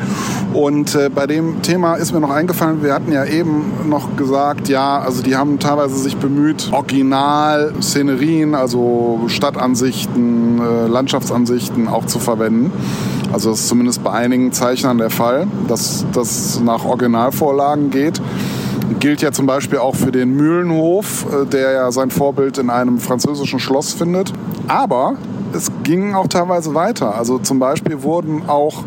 Und 0.53 0.95
äh, 0.95 1.09
bei 1.09 1.25
dem 1.27 1.61
Thema 1.61 1.95
ist 1.95 2.13
mir 2.13 2.19
noch 2.19 2.29
eingefallen, 2.29 2.83
wir 2.83 2.93
hatten 2.93 3.11
ja 3.11 3.25
eben 3.25 3.89
noch 3.89 4.15
gesagt, 4.15 4.69
ja, 4.69 4.99
also 4.99 5.23
die 5.23 5.35
haben 5.35 5.59
teilweise 5.59 5.95
sich 5.95 6.17
bemüht, 6.17 6.69
Original-Szenerien, 6.71 8.53
also 8.55 9.21
Stadtansichten, 9.27 10.59
äh, 10.59 10.87
Landschaftsansichten 10.93 11.87
auch 11.87 12.05
zu 12.05 12.19
verwenden. 12.19 12.71
Also 13.33 13.49
das 13.49 13.61
ist 13.61 13.67
zumindest 13.67 14.03
bei 14.03 14.11
einigen 14.11 14.51
Zeichnern 14.53 14.97
der 14.97 15.09
Fall, 15.09 15.47
dass 15.67 16.05
das 16.13 16.61
nach 16.61 16.85
Originalvorlagen 16.85 17.89
geht. 17.89 18.21
Gilt 18.99 19.21
ja 19.21 19.31
zum 19.31 19.45
Beispiel 19.45 19.79
auch 19.79 19.95
für 19.95 20.11
den 20.11 20.35
Mühlenhof, 20.35 21.25
äh, 21.33 21.45
der 21.45 21.71
ja 21.71 21.91
sein 21.91 22.11
Vorbild 22.11 22.57
in 22.57 22.69
einem 22.69 22.99
französischen 22.99 23.59
Schloss 23.59 23.93
findet. 23.93 24.31
Aber 24.67 25.15
es 25.53 25.71
ging 25.83 26.13
auch 26.13 26.27
teilweise 26.27 26.73
weiter. 26.73 27.15
Also 27.15 27.39
zum 27.39 27.59
Beispiel 27.59 28.03
wurden 28.03 28.43
auch 28.47 28.83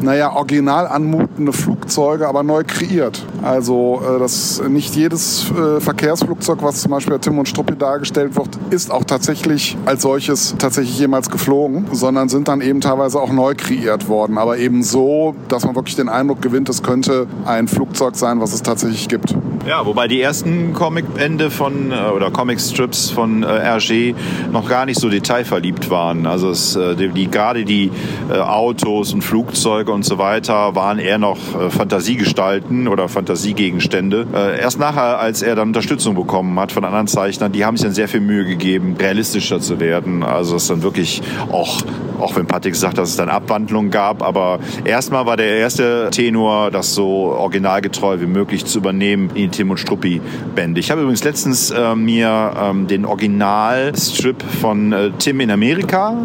naja, 0.00 0.32
original 0.34 0.86
anmutende 0.86 1.52
Flugzeuge, 1.52 2.28
aber 2.28 2.42
neu 2.42 2.62
kreiert. 2.64 3.24
Also 3.44 4.00
äh, 4.02 4.18
das, 4.18 4.62
nicht 4.68 4.96
jedes 4.96 5.50
äh, 5.50 5.78
Verkehrsflugzeug, 5.78 6.62
was 6.62 6.80
zum 6.80 6.92
Beispiel 6.92 7.12
bei 7.12 7.18
Tim 7.18 7.38
und 7.38 7.46
Struppi 7.46 7.76
dargestellt 7.76 8.36
wird, 8.36 8.48
ist 8.70 8.90
auch 8.90 9.04
tatsächlich 9.04 9.76
als 9.84 10.00
solches 10.00 10.54
tatsächlich 10.58 10.98
jemals 10.98 11.28
geflogen, 11.28 11.84
sondern 11.92 12.30
sind 12.30 12.48
dann 12.48 12.62
eben 12.62 12.80
teilweise 12.80 13.20
auch 13.20 13.30
neu 13.30 13.54
kreiert 13.54 14.08
worden. 14.08 14.38
Aber 14.38 14.56
eben 14.56 14.82
so, 14.82 15.34
dass 15.48 15.66
man 15.66 15.74
wirklich 15.74 15.94
den 15.94 16.08
Eindruck 16.08 16.40
gewinnt, 16.40 16.70
es 16.70 16.82
könnte 16.82 17.26
ein 17.44 17.68
Flugzeug 17.68 18.16
sein, 18.16 18.40
was 18.40 18.54
es 18.54 18.62
tatsächlich 18.62 19.08
gibt. 19.08 19.36
Ja, 19.68 19.84
wobei 19.84 20.08
die 20.08 20.22
ersten 20.22 20.72
Comicbände 20.72 21.50
von 21.50 21.92
äh, 21.92 21.96
oder 22.16 22.30
Comicstrips 22.30 23.10
von 23.10 23.44
Hergé 23.44 24.14
noch 24.52 24.68
gar 24.70 24.86
nicht 24.86 24.98
so 24.98 25.10
detailverliebt 25.10 25.90
waren. 25.90 26.26
Also 26.26 26.48
es, 26.50 26.78
die, 26.98 27.08
die, 27.08 27.30
gerade 27.30 27.66
die 27.66 27.90
Autos 28.30 29.12
und 29.12 29.22
Flugzeuge 29.22 29.92
und 29.92 30.04
so 30.04 30.16
weiter 30.16 30.74
waren 30.74 30.98
eher 30.98 31.18
noch 31.18 31.38
Fantasiegestalten 31.70 32.88
oder 32.88 33.08
Fantasiegegenstände. 33.34 34.26
Äh, 34.32 34.60
erst 34.60 34.78
nachher, 34.78 35.18
als 35.18 35.42
er 35.42 35.56
dann 35.56 35.68
Unterstützung 35.68 36.14
bekommen 36.14 36.58
hat 36.60 36.70
von 36.70 36.84
anderen 36.84 37.08
Zeichnern, 37.08 37.50
die 37.50 37.64
haben 37.64 37.76
sich 37.76 37.84
dann 37.84 37.94
sehr 37.94 38.08
viel 38.08 38.20
Mühe 38.20 38.44
gegeben, 38.44 38.96
realistischer 38.98 39.60
zu 39.60 39.80
werden. 39.80 40.22
Also 40.22 40.56
es 40.56 40.68
dann 40.68 40.82
wirklich 40.82 41.20
auch, 41.50 41.82
auch 42.20 42.36
wenn 42.36 42.46
Patrick 42.46 42.76
sagt, 42.76 42.96
dass 42.98 43.10
es 43.10 43.16
dann 43.16 43.28
Abwandlungen 43.28 43.90
gab, 43.90 44.22
aber 44.22 44.60
erstmal 44.84 45.26
war 45.26 45.36
der 45.36 45.56
erste 45.58 46.08
Tenor, 46.10 46.70
das 46.70 46.94
so 46.94 47.06
originalgetreu 47.06 48.20
wie 48.20 48.26
möglich 48.26 48.64
zu 48.66 48.78
übernehmen 48.78 49.30
in 49.34 49.50
Tim 49.50 49.70
und 49.70 49.78
Struppi 49.78 50.20
Bände. 50.54 50.78
Ich 50.78 50.90
habe 50.90 51.00
übrigens 51.00 51.24
letztens 51.24 51.70
äh, 51.70 51.94
mir 51.96 52.52
ähm, 52.56 52.86
den 52.86 53.04
Originalstrip 53.04 54.42
von 54.60 54.92
äh, 54.92 55.10
Tim 55.18 55.40
in 55.40 55.50
Amerika 55.50 56.16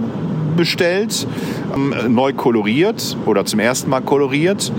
bestellt. 0.56 1.26
Ähm, 1.74 2.14
neu 2.14 2.34
koloriert 2.34 3.18
oder 3.26 3.46
zum 3.46 3.60
ersten 3.60 3.90
Mal 3.90 4.02
koloriert 4.02 4.72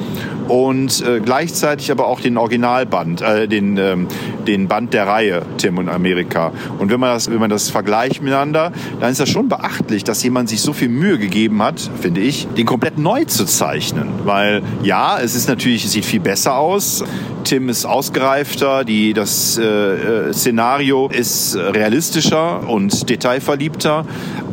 und 0.51 1.07
äh, 1.07 1.21
gleichzeitig 1.21 1.93
aber 1.93 2.09
auch 2.09 2.21
den 2.21 2.37
Originalband, 2.37 3.23
äh, 3.23 3.47
den, 3.47 3.77
ähm, 3.77 4.09
den 4.47 4.67
Band 4.67 4.93
der 4.93 5.07
Reihe 5.07 5.43
Tim 5.59 5.79
und 5.79 5.89
Amerika. 5.89 6.53
Und 6.79 6.91
wenn 6.91 6.99
man 6.99 7.11
das, 7.11 7.31
wenn 7.31 7.39
man 7.39 7.51
das 7.51 7.71
vergleicht 7.71 8.21
miteinander, 8.21 8.73
dann 9.01 9.13
ist 9.13 9.21
das 9.21 9.29
schon 9.29 9.49
beachtlich, 9.49 10.03
dass 10.03 10.23
jemand 10.25 10.49
sich 10.49 10.61
so 10.61 10.73
viel 10.73 10.89
Mühe 10.89 11.19
gegeben 11.19 11.63
hat, 11.63 11.81
finde 12.01 12.21
ich, 12.21 12.49
den 12.57 12.67
komplett 12.67 12.99
neu 12.99 13.25
zu 13.27 13.45
zeichnen. 13.45 14.09
Weil 14.25 14.63
ja, 14.83 15.21
es 15.21 15.37
ist 15.37 15.49
natürlich, 15.49 15.85
es 15.85 15.93
sieht 15.93 16.05
viel 16.05 16.21
besser 16.21 16.57
aus. 16.57 17.05
Tim 17.45 17.69
ist 17.69 17.87
ausgereifter, 17.87 18.85
die, 18.85 19.13
das 19.13 19.57
äh, 19.57 19.65
äh 19.65 20.33
Szenario 20.33 21.09
ist 21.09 21.57
realistischer 21.57 22.69
und 22.69 23.09
detailverliebter, 23.09 24.05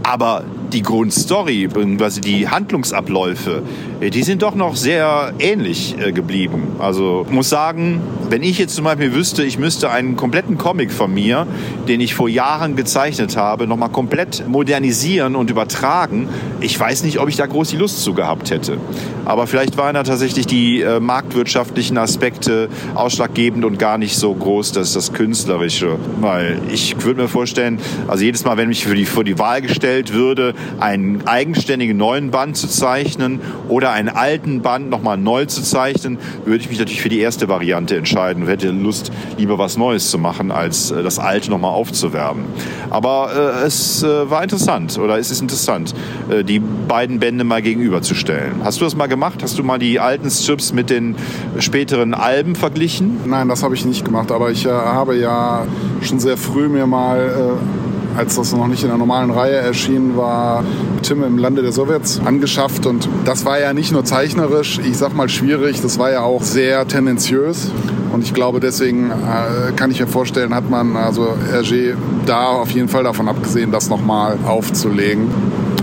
aber 0.04 0.44
die 0.74 0.82
Grundstory, 0.82 1.68
beziehungsweise 1.68 2.22
die 2.22 2.48
Handlungsabläufe, 2.48 3.64
die 4.00 4.24
sind 4.24 4.44
doch 4.44 4.54
noch 4.54 4.76
sehr 4.76 5.34
ähnlich 5.40 5.96
äh, 6.00 6.12
geblieben. 6.12 6.76
Also 6.80 7.26
muss 7.30 7.50
sagen, 7.50 8.02
wenn 8.30 8.44
ich 8.44 8.60
jetzt 8.60 8.76
zum 8.76 8.86
Beispiel 8.86 9.14
wüsste, 9.14 9.44
ich 9.44 9.58
müsste 9.58 9.90
einen 9.90 10.16
kompletten 10.16 10.58
Comic 10.58 10.92
von 10.92 11.14
mir, 11.14 11.48
den 11.88 12.00
ich 12.00 12.14
vor 12.14 12.30
Jahren 12.30 12.76
gezeichnet 12.76 13.38
habe, 13.38 13.66
nochmal 13.66 13.90
komplett 13.90 14.48
modernisieren 14.48 15.36
und 15.36 15.50
übertragen, 15.50 16.30
ich 16.62 16.80
weiß 16.80 17.04
nicht, 17.04 17.20
ob 17.20 17.30
ich 17.30 17.38
da 17.38 17.46
groß 17.48 17.70
die 17.70 17.78
Lust 17.78 18.04
zu 18.04 18.14
gehabt 18.14 18.52
hätte. 18.52 18.78
Aber 19.26 19.48
vielleicht 19.48 19.78
waren 19.78 19.96
da 19.96 20.04
tatsächlich 20.04 20.46
die 20.46 20.82
äh, 20.82 21.00
marktwirtschaftlichen 21.00 21.98
Aspekte 21.98 22.70
ausschlaggebend 22.96 23.66
und 23.66 23.80
gar 23.80 23.98
nicht 23.98 24.16
so 24.16 24.34
groß, 24.34 24.74
dass 24.74 24.94
das 24.94 25.14
Künstlerische. 25.14 25.98
Weil 26.22 26.60
ich 26.72 27.04
würde 27.04 27.24
mir 27.24 27.28
vorstellen, 27.28 27.80
also 28.08 28.24
jedes 28.24 28.46
Mal, 28.46 28.58
wenn 28.58 28.68
mich 28.68 28.86
für 28.86 28.96
die, 28.96 29.06
vor 29.06 29.24
die 29.24 29.40
Wahl 29.40 29.62
gestellt 29.62 30.14
würde, 30.14 30.54
einen 30.80 31.28
eigenständigen 31.28 31.98
neuen 31.98 32.32
Band 32.32 32.58
zu 32.58 32.68
zeichnen 32.68 33.42
oder 33.70 33.87
einen 33.92 34.10
alten 34.10 34.62
Band 34.62 34.90
nochmal 34.90 35.18
neu 35.18 35.46
zu 35.46 35.62
zeichnen, 35.62 36.18
würde 36.46 36.60
ich 36.62 36.70
mich 36.70 36.80
natürlich 36.80 37.02
für 37.02 37.10
die 37.10 37.20
erste 37.20 37.48
Variante 37.48 37.98
entscheiden 37.98 38.44
und 38.44 38.50
hätte 38.50 38.70
Lust, 38.70 39.12
lieber 39.38 39.58
was 39.58 39.78
Neues 39.78 40.10
zu 40.10 40.18
machen, 40.18 40.52
als 40.52 40.92
äh, 40.92 41.04
das 41.04 41.20
alte 41.20 41.50
nochmal 41.50 41.72
aufzuwerben. 41.72 42.44
Aber 42.90 43.32
äh, 43.64 43.66
es 43.66 44.04
äh, 44.04 44.30
war 44.30 44.44
interessant 44.44 44.98
oder 44.98 45.18
es 45.18 45.32
ist 45.32 45.42
interessant, 45.42 45.94
äh, 46.30 46.44
die 46.44 46.60
beiden 46.60 47.20
Bände 47.20 47.44
mal 47.44 47.62
gegenüberzustellen. 47.62 48.62
Hast 48.64 48.80
du 48.80 48.86
das 48.86 48.96
mal 48.96 49.08
gemacht? 49.08 49.44
Hast 49.44 49.58
du 49.58 49.64
mal 49.64 49.80
die 49.80 50.00
alten 50.00 50.30
Strips 50.30 50.74
mit 50.74 50.90
den 50.90 51.16
späteren 51.60 52.14
Alben 52.14 52.56
verglichen? 52.56 53.20
Nein, 53.26 53.48
das 53.50 53.64
habe 53.64 53.76
ich 53.76 53.86
nicht 53.86 54.06
gemacht, 54.06 54.32
aber 54.32 54.52
ich 54.52 54.66
äh, 54.66 54.70
habe 54.70 55.18
ja 55.18 55.66
schon 56.02 56.20
sehr 56.20 56.38
früh 56.38 56.68
mir 56.70 56.88
mal 56.88 57.20
äh, 57.20 57.87
als 58.18 58.36
das 58.36 58.52
noch 58.54 58.68
nicht 58.68 58.84
in 58.84 58.90
der 58.90 58.98
normalen 58.98 59.30
Reihe 59.30 59.56
erschien, 59.56 60.18
war 60.18 60.64
Tim 61.04 61.24
im 61.24 61.38
Lande 61.38 61.62
der 61.62 61.72
Sowjets 61.72 62.20
angeschafft. 62.24 62.86
Und 62.86 63.08
das 63.26 63.46
war 63.46 63.60
ja 63.60 63.74
nicht 63.74 63.92
nur 63.92 64.04
zeichnerisch, 64.04 64.80
ich 64.80 64.98
sag 64.98 65.16
mal 65.16 65.30
schwierig, 65.30 65.82
das 65.82 66.00
war 66.00 66.12
ja 66.12 66.22
auch 66.22 66.42
sehr 66.42 66.88
tendenziös. 66.88 67.72
Und 68.12 68.24
ich 68.24 68.34
glaube, 68.34 68.60
deswegen 68.60 69.12
äh, 69.12 69.72
kann 69.76 69.92
ich 69.92 70.00
mir 70.00 70.08
vorstellen, 70.08 70.56
hat 70.56 70.70
man 70.70 70.96
also 70.96 71.36
Hergé 71.52 71.94
da 72.26 72.48
auf 72.48 72.72
jeden 72.72 72.90
Fall 72.90 73.04
davon 73.04 73.28
abgesehen, 73.28 73.72
das 73.72 73.90
nochmal 73.90 74.38
aufzulegen. 74.46 75.28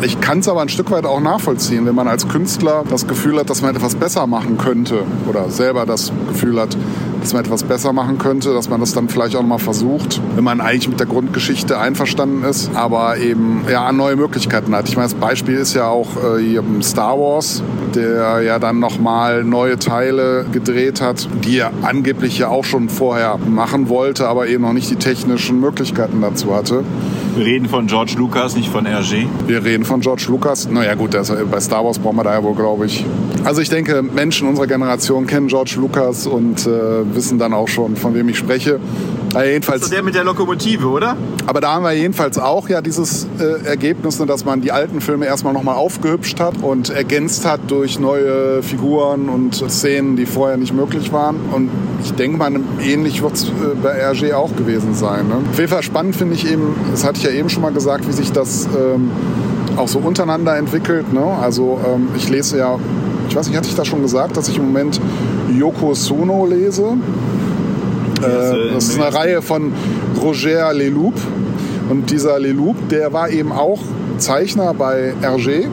Ich 0.03 0.21
kann 0.21 0.41
es 0.41 0.49
aber 0.49 0.61
ein 0.61 0.69
Stück 0.69 0.91
weit 0.91 1.07
auch 1.07 1.21
nachvollziehen, 1.21 1.87
wenn 1.87 1.95
man 1.95 2.09
als 2.09 2.29
Künstler 2.29 2.85
das 2.91 3.07
Gefühl 3.07 3.38
hat, 3.38 3.49
dass 3.49 3.62
man 3.62 3.75
etwas 3.75 3.95
besser 3.95 4.26
machen 4.26 4.59
könnte 4.59 5.05
oder 5.29 5.49
selber 5.49 5.87
das 5.87 6.12
Gefühl 6.29 6.61
hat, 6.61 6.76
dass 7.25 7.33
man 7.33 7.43
etwas 7.43 7.64
besser 7.64 7.95
machen 7.95 8.19
könnte, 8.19 8.52
dass 8.52 8.69
man 8.69 8.81
das 8.81 8.93
dann 8.93 9.09
vielleicht 9.09 9.35
auch 9.35 9.43
mal 9.43 9.59
versucht, 9.59 10.21
wenn 10.35 10.45
man 10.45 10.61
eigentlich 10.61 10.88
mit 10.88 11.00
der 11.00 11.07
Grundgeschichte 11.07 11.78
einverstanden 11.78 12.45
ist, 12.45 12.71
aber 12.75 13.16
eben 13.16 13.62
ja 13.71 13.90
neue 13.93 14.14
Möglichkeiten 14.16 14.75
hat. 14.75 14.88
Ich 14.88 14.97
meine, 14.97 15.09
das 15.09 15.14
Beispiel 15.14 15.54
ist 15.54 15.73
ja 15.73 15.88
auch 15.88 16.09
äh, 16.23 16.83
Star 16.83 17.19
Wars, 17.19 17.62
der 17.95 18.43
ja 18.43 18.59
dann 18.59 18.78
nochmal 18.78 19.43
neue 19.43 19.78
Teile 19.78 20.45
gedreht 20.52 21.00
hat, 21.00 21.26
die 21.45 21.59
er 21.59 21.73
angeblich 21.81 22.38
ja 22.38 22.49
auch 22.49 22.64
schon 22.64 22.90
vorher 22.90 23.38
machen 23.38 23.88
wollte, 23.88 24.28
aber 24.28 24.47
eben 24.49 24.62
noch 24.62 24.75
nicht 24.75 24.90
die 24.90 24.97
technischen 24.97 25.61
Möglichkeiten 25.61 26.21
dazu 26.21 26.54
hatte. 26.54 26.85
Wir 27.37 27.47
reden 27.47 27.69
von 27.69 27.88
George 27.88 28.14
Lucas, 28.17 28.55
nicht 28.55 28.69
von 28.69 28.87
Hergé. 28.87 29.26
Wir 29.49 29.64
reden 29.64 29.85
von 29.85 30.00
George 30.00 30.26
Lucas. 30.29 30.69
Naja 30.71 30.95
gut, 30.95 31.14
das, 31.14 31.33
bei 31.50 31.59
Star 31.59 31.85
Wars 31.85 31.99
brauchen 31.99 32.17
wir 32.17 32.23
da 32.23 32.33
ja 32.33 32.43
wohl, 32.45 32.55
glaube 32.55 32.87
ich. 32.87 33.05
Also 33.43 33.61
ich 33.61 33.69
denke, 33.69 34.03
Menschen 34.03 34.47
unserer 34.47 34.69
Generation 34.69 35.26
kennen 35.26 35.49
George 35.49 35.75
Lucas 35.79 36.29
und 36.29 36.64
äh, 36.64 36.71
wissen 37.12 37.41
dann 37.41 37.53
auch 37.53 37.67
schon, 37.67 37.97
von 37.97 38.14
wem 38.14 38.29
ich 38.29 38.38
spreche. 38.38 38.79
Ja, 39.35 39.43
jedenfalls, 39.43 39.81
das 39.81 39.91
ist 39.91 39.95
der 39.95 40.05
mit 40.05 40.14
der 40.14 40.23
Lokomotive, 40.25 40.87
oder? 40.87 41.17
Aber 41.47 41.61
da 41.61 41.75
haben 41.75 41.83
wir 41.83 41.93
jedenfalls 41.93 42.38
auch 42.38 42.69
ja 42.69 42.81
dieses 42.81 43.26
äh, 43.41 43.67
Ergebnis, 43.67 44.21
ne, 44.21 44.26
dass 44.26 44.45
man 44.45 44.61
die 44.61 44.71
alten 44.71 45.00
Filme 45.00 45.26
erstmal 45.26 45.53
nochmal 45.53 45.75
aufgehübscht 45.75 46.38
hat 46.38 46.62
und 46.62 46.91
ergänzt 46.91 47.45
hat 47.45 47.61
durch 47.69 47.99
neue 47.99 48.62
Figuren 48.62 49.29
und 49.29 49.57
Szenen, 49.69 50.17
die 50.17 50.26
vorher 50.26 50.57
nicht 50.57 50.73
möglich 50.73 51.12
waren. 51.12 51.37
Und 51.53 51.71
ich 52.05 52.12
denke 52.12 52.38
mal, 52.38 52.53
ähnlich 52.81 53.23
wird 53.23 53.35
es 53.35 53.45
äh, 53.45 53.75
bei 53.83 53.91
RG 53.91 54.35
auch 54.35 54.55
gewesen 54.55 54.95
sein. 54.95 55.26
Ne? 55.26 55.37
Auf 55.50 55.59
jeden 55.59 55.71
Fall 55.71 55.83
spannend 55.83 56.14
finde 56.14 56.35
ich 56.35 56.50
eben, 56.50 56.76
das 56.93 57.05
hatte 57.05 57.19
ich 57.19 57.25
ja 57.25 57.31
eben 57.31 57.49
schon 57.49 57.62
mal 57.62 57.73
gesagt, 57.73 58.07
wie 58.07 58.12
sich 58.12 58.31
das 58.31 58.67
ähm, 58.67 59.11
auch 59.76 59.88
so 59.88 59.99
untereinander 59.99 60.57
entwickelt. 60.57 61.12
Ne? 61.12 61.25
Also 61.43 61.81
ähm, 61.85 62.09
ich 62.17 62.29
lese 62.29 62.59
ja, 62.59 62.79
ich 63.29 63.35
weiß 63.35 63.49
nicht, 63.49 63.57
hatte 63.57 63.69
ich 63.69 63.75
da 63.75 63.85
schon 63.85 64.03
gesagt, 64.03 64.37
dass 64.37 64.49
ich 64.49 64.59
im 64.59 64.67
Moment 64.67 65.00
Yoko 65.59 65.95
Suno 65.95 66.47
lese? 66.47 66.97
Äh, 68.25 68.75
das 68.75 68.88
ist 68.88 69.00
eine 69.00 69.14
Reihe 69.14 69.43
von 69.43 69.73
Roger 70.21 70.73
Leloup. 70.73 71.14
Und 71.90 72.11
dieser 72.11 72.38
Leloup, 72.38 72.88
der 72.88 73.12
war 73.12 73.28
eben 73.31 73.52
auch 73.52 73.81
Zeichner 74.19 74.73
bei 74.73 75.12
Hergé 75.21 75.69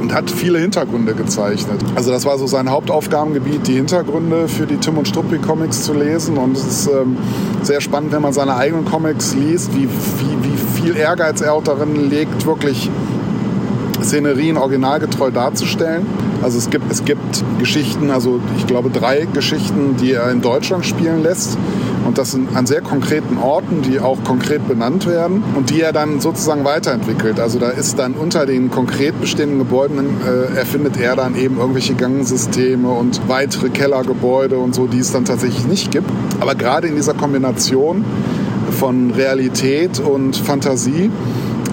und 0.00 0.14
hat 0.14 0.30
viele 0.30 0.58
Hintergründe 0.58 1.14
gezeichnet. 1.14 1.80
Also 1.94 2.10
das 2.10 2.24
war 2.24 2.38
so 2.38 2.46
sein 2.46 2.70
Hauptaufgabengebiet, 2.70 3.66
die 3.66 3.74
Hintergründe 3.74 4.48
für 4.48 4.66
die 4.66 4.76
Tim 4.78 4.96
und 4.98 5.06
Struppi 5.06 5.38
Comics 5.38 5.82
zu 5.82 5.92
lesen. 5.92 6.38
Und 6.38 6.56
es 6.56 6.64
ist 6.64 6.86
ähm, 6.86 7.16
sehr 7.62 7.80
spannend, 7.80 8.12
wenn 8.12 8.22
man 8.22 8.32
seine 8.32 8.56
eigenen 8.56 8.84
Comics 8.84 9.34
liest, 9.34 9.74
wie, 9.74 9.88
wie, 9.88 10.44
wie 10.44 10.80
viel 10.80 10.96
Ehrgeiz 10.96 11.40
er 11.42 11.52
auch 11.52 11.62
darin 11.62 12.08
legt, 12.08 12.46
wirklich 12.46 12.90
Szenerien 14.02 14.56
originalgetreu 14.56 15.30
darzustellen. 15.30 16.06
Also 16.42 16.58
es 16.58 16.70
gibt, 16.70 16.90
es 16.90 17.04
gibt 17.04 17.44
Geschichten, 17.58 18.10
also 18.10 18.40
ich 18.56 18.66
glaube 18.66 18.90
drei 18.90 19.26
Geschichten, 19.32 19.96
die 20.00 20.12
er 20.12 20.30
in 20.30 20.40
Deutschland 20.40 20.86
spielen 20.86 21.22
lässt. 21.22 21.58
Und 22.06 22.16
das 22.16 22.32
sind 22.32 22.56
an 22.56 22.66
sehr 22.66 22.80
konkreten 22.80 23.36
Orten, 23.36 23.82
die 23.82 24.00
auch 24.00 24.24
konkret 24.24 24.66
benannt 24.66 25.06
werden 25.06 25.44
und 25.54 25.70
die 25.70 25.82
er 25.82 25.92
dann 25.92 26.18
sozusagen 26.20 26.64
weiterentwickelt. 26.64 27.38
Also 27.38 27.58
da 27.58 27.68
ist 27.68 27.98
dann 27.98 28.14
unter 28.14 28.46
den 28.46 28.70
konkret 28.70 29.20
bestehenden 29.20 29.58
Gebäuden 29.58 29.98
äh, 30.26 30.56
erfindet 30.56 30.98
er 30.98 31.14
dann 31.14 31.36
eben 31.36 31.58
irgendwelche 31.58 31.94
Gangsysteme 31.94 32.88
und 32.88 33.20
weitere 33.28 33.68
Kellergebäude 33.68 34.56
und 34.58 34.74
so, 34.74 34.86
die 34.86 34.98
es 34.98 35.12
dann 35.12 35.24
tatsächlich 35.24 35.66
nicht 35.66 35.90
gibt. 35.90 36.10
Aber 36.40 36.54
gerade 36.54 36.88
in 36.88 36.96
dieser 36.96 37.14
Kombination 37.14 38.04
von 38.70 39.10
Realität 39.10 40.00
und 40.00 40.36
Fantasie 40.36 41.10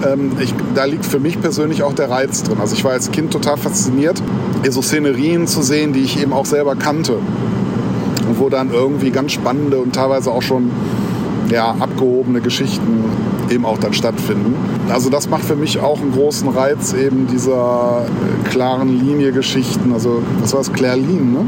ähm, 0.05 0.31
ich, 0.39 0.53
da 0.75 0.85
liegt 0.85 1.05
für 1.05 1.19
mich 1.19 1.39
persönlich 1.39 1.83
auch 1.83 1.93
der 1.93 2.09
Reiz 2.09 2.43
drin. 2.43 2.57
Also 2.59 2.75
ich 2.75 2.83
war 2.83 2.91
als 2.91 3.11
Kind 3.11 3.31
total 3.31 3.57
fasziniert, 3.57 4.21
so 4.69 4.81
Szenerien 4.81 5.47
zu 5.47 5.61
sehen, 5.61 5.93
die 5.93 6.01
ich 6.01 6.21
eben 6.21 6.33
auch 6.33 6.45
selber 6.45 6.75
kannte. 6.75 7.13
Und 7.13 8.39
wo 8.39 8.49
dann 8.49 8.71
irgendwie 8.71 9.11
ganz 9.11 9.31
spannende 9.31 9.79
und 9.79 9.95
teilweise 9.95 10.31
auch 10.31 10.41
schon 10.41 10.71
ja, 11.49 11.75
abgehobene 11.79 12.41
Geschichten 12.41 13.05
eben 13.49 13.65
auch 13.65 13.77
dann 13.77 13.93
stattfinden. 13.93 14.55
Also 14.89 15.09
das 15.09 15.29
macht 15.29 15.45
für 15.45 15.55
mich 15.55 15.79
auch 15.79 16.01
einen 16.01 16.11
großen 16.11 16.49
Reiz 16.49 16.93
eben 16.93 17.27
dieser 17.27 18.05
äh, 18.05 18.49
klaren 18.49 18.99
Linie 18.99 19.31
Geschichten. 19.31 19.93
Also 19.93 20.21
was 20.41 20.53
war 20.53 20.61
es, 20.61 20.73
Claire 20.73 20.97
Lean, 20.97 21.31
ne? 21.31 21.45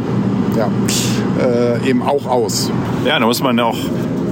Ja, 0.58 0.70
äh, 1.46 1.90
eben 1.90 2.02
auch 2.02 2.26
aus. 2.28 2.72
Ja, 3.06 3.20
da 3.20 3.26
muss 3.26 3.42
man 3.42 3.60
auch 3.60 3.78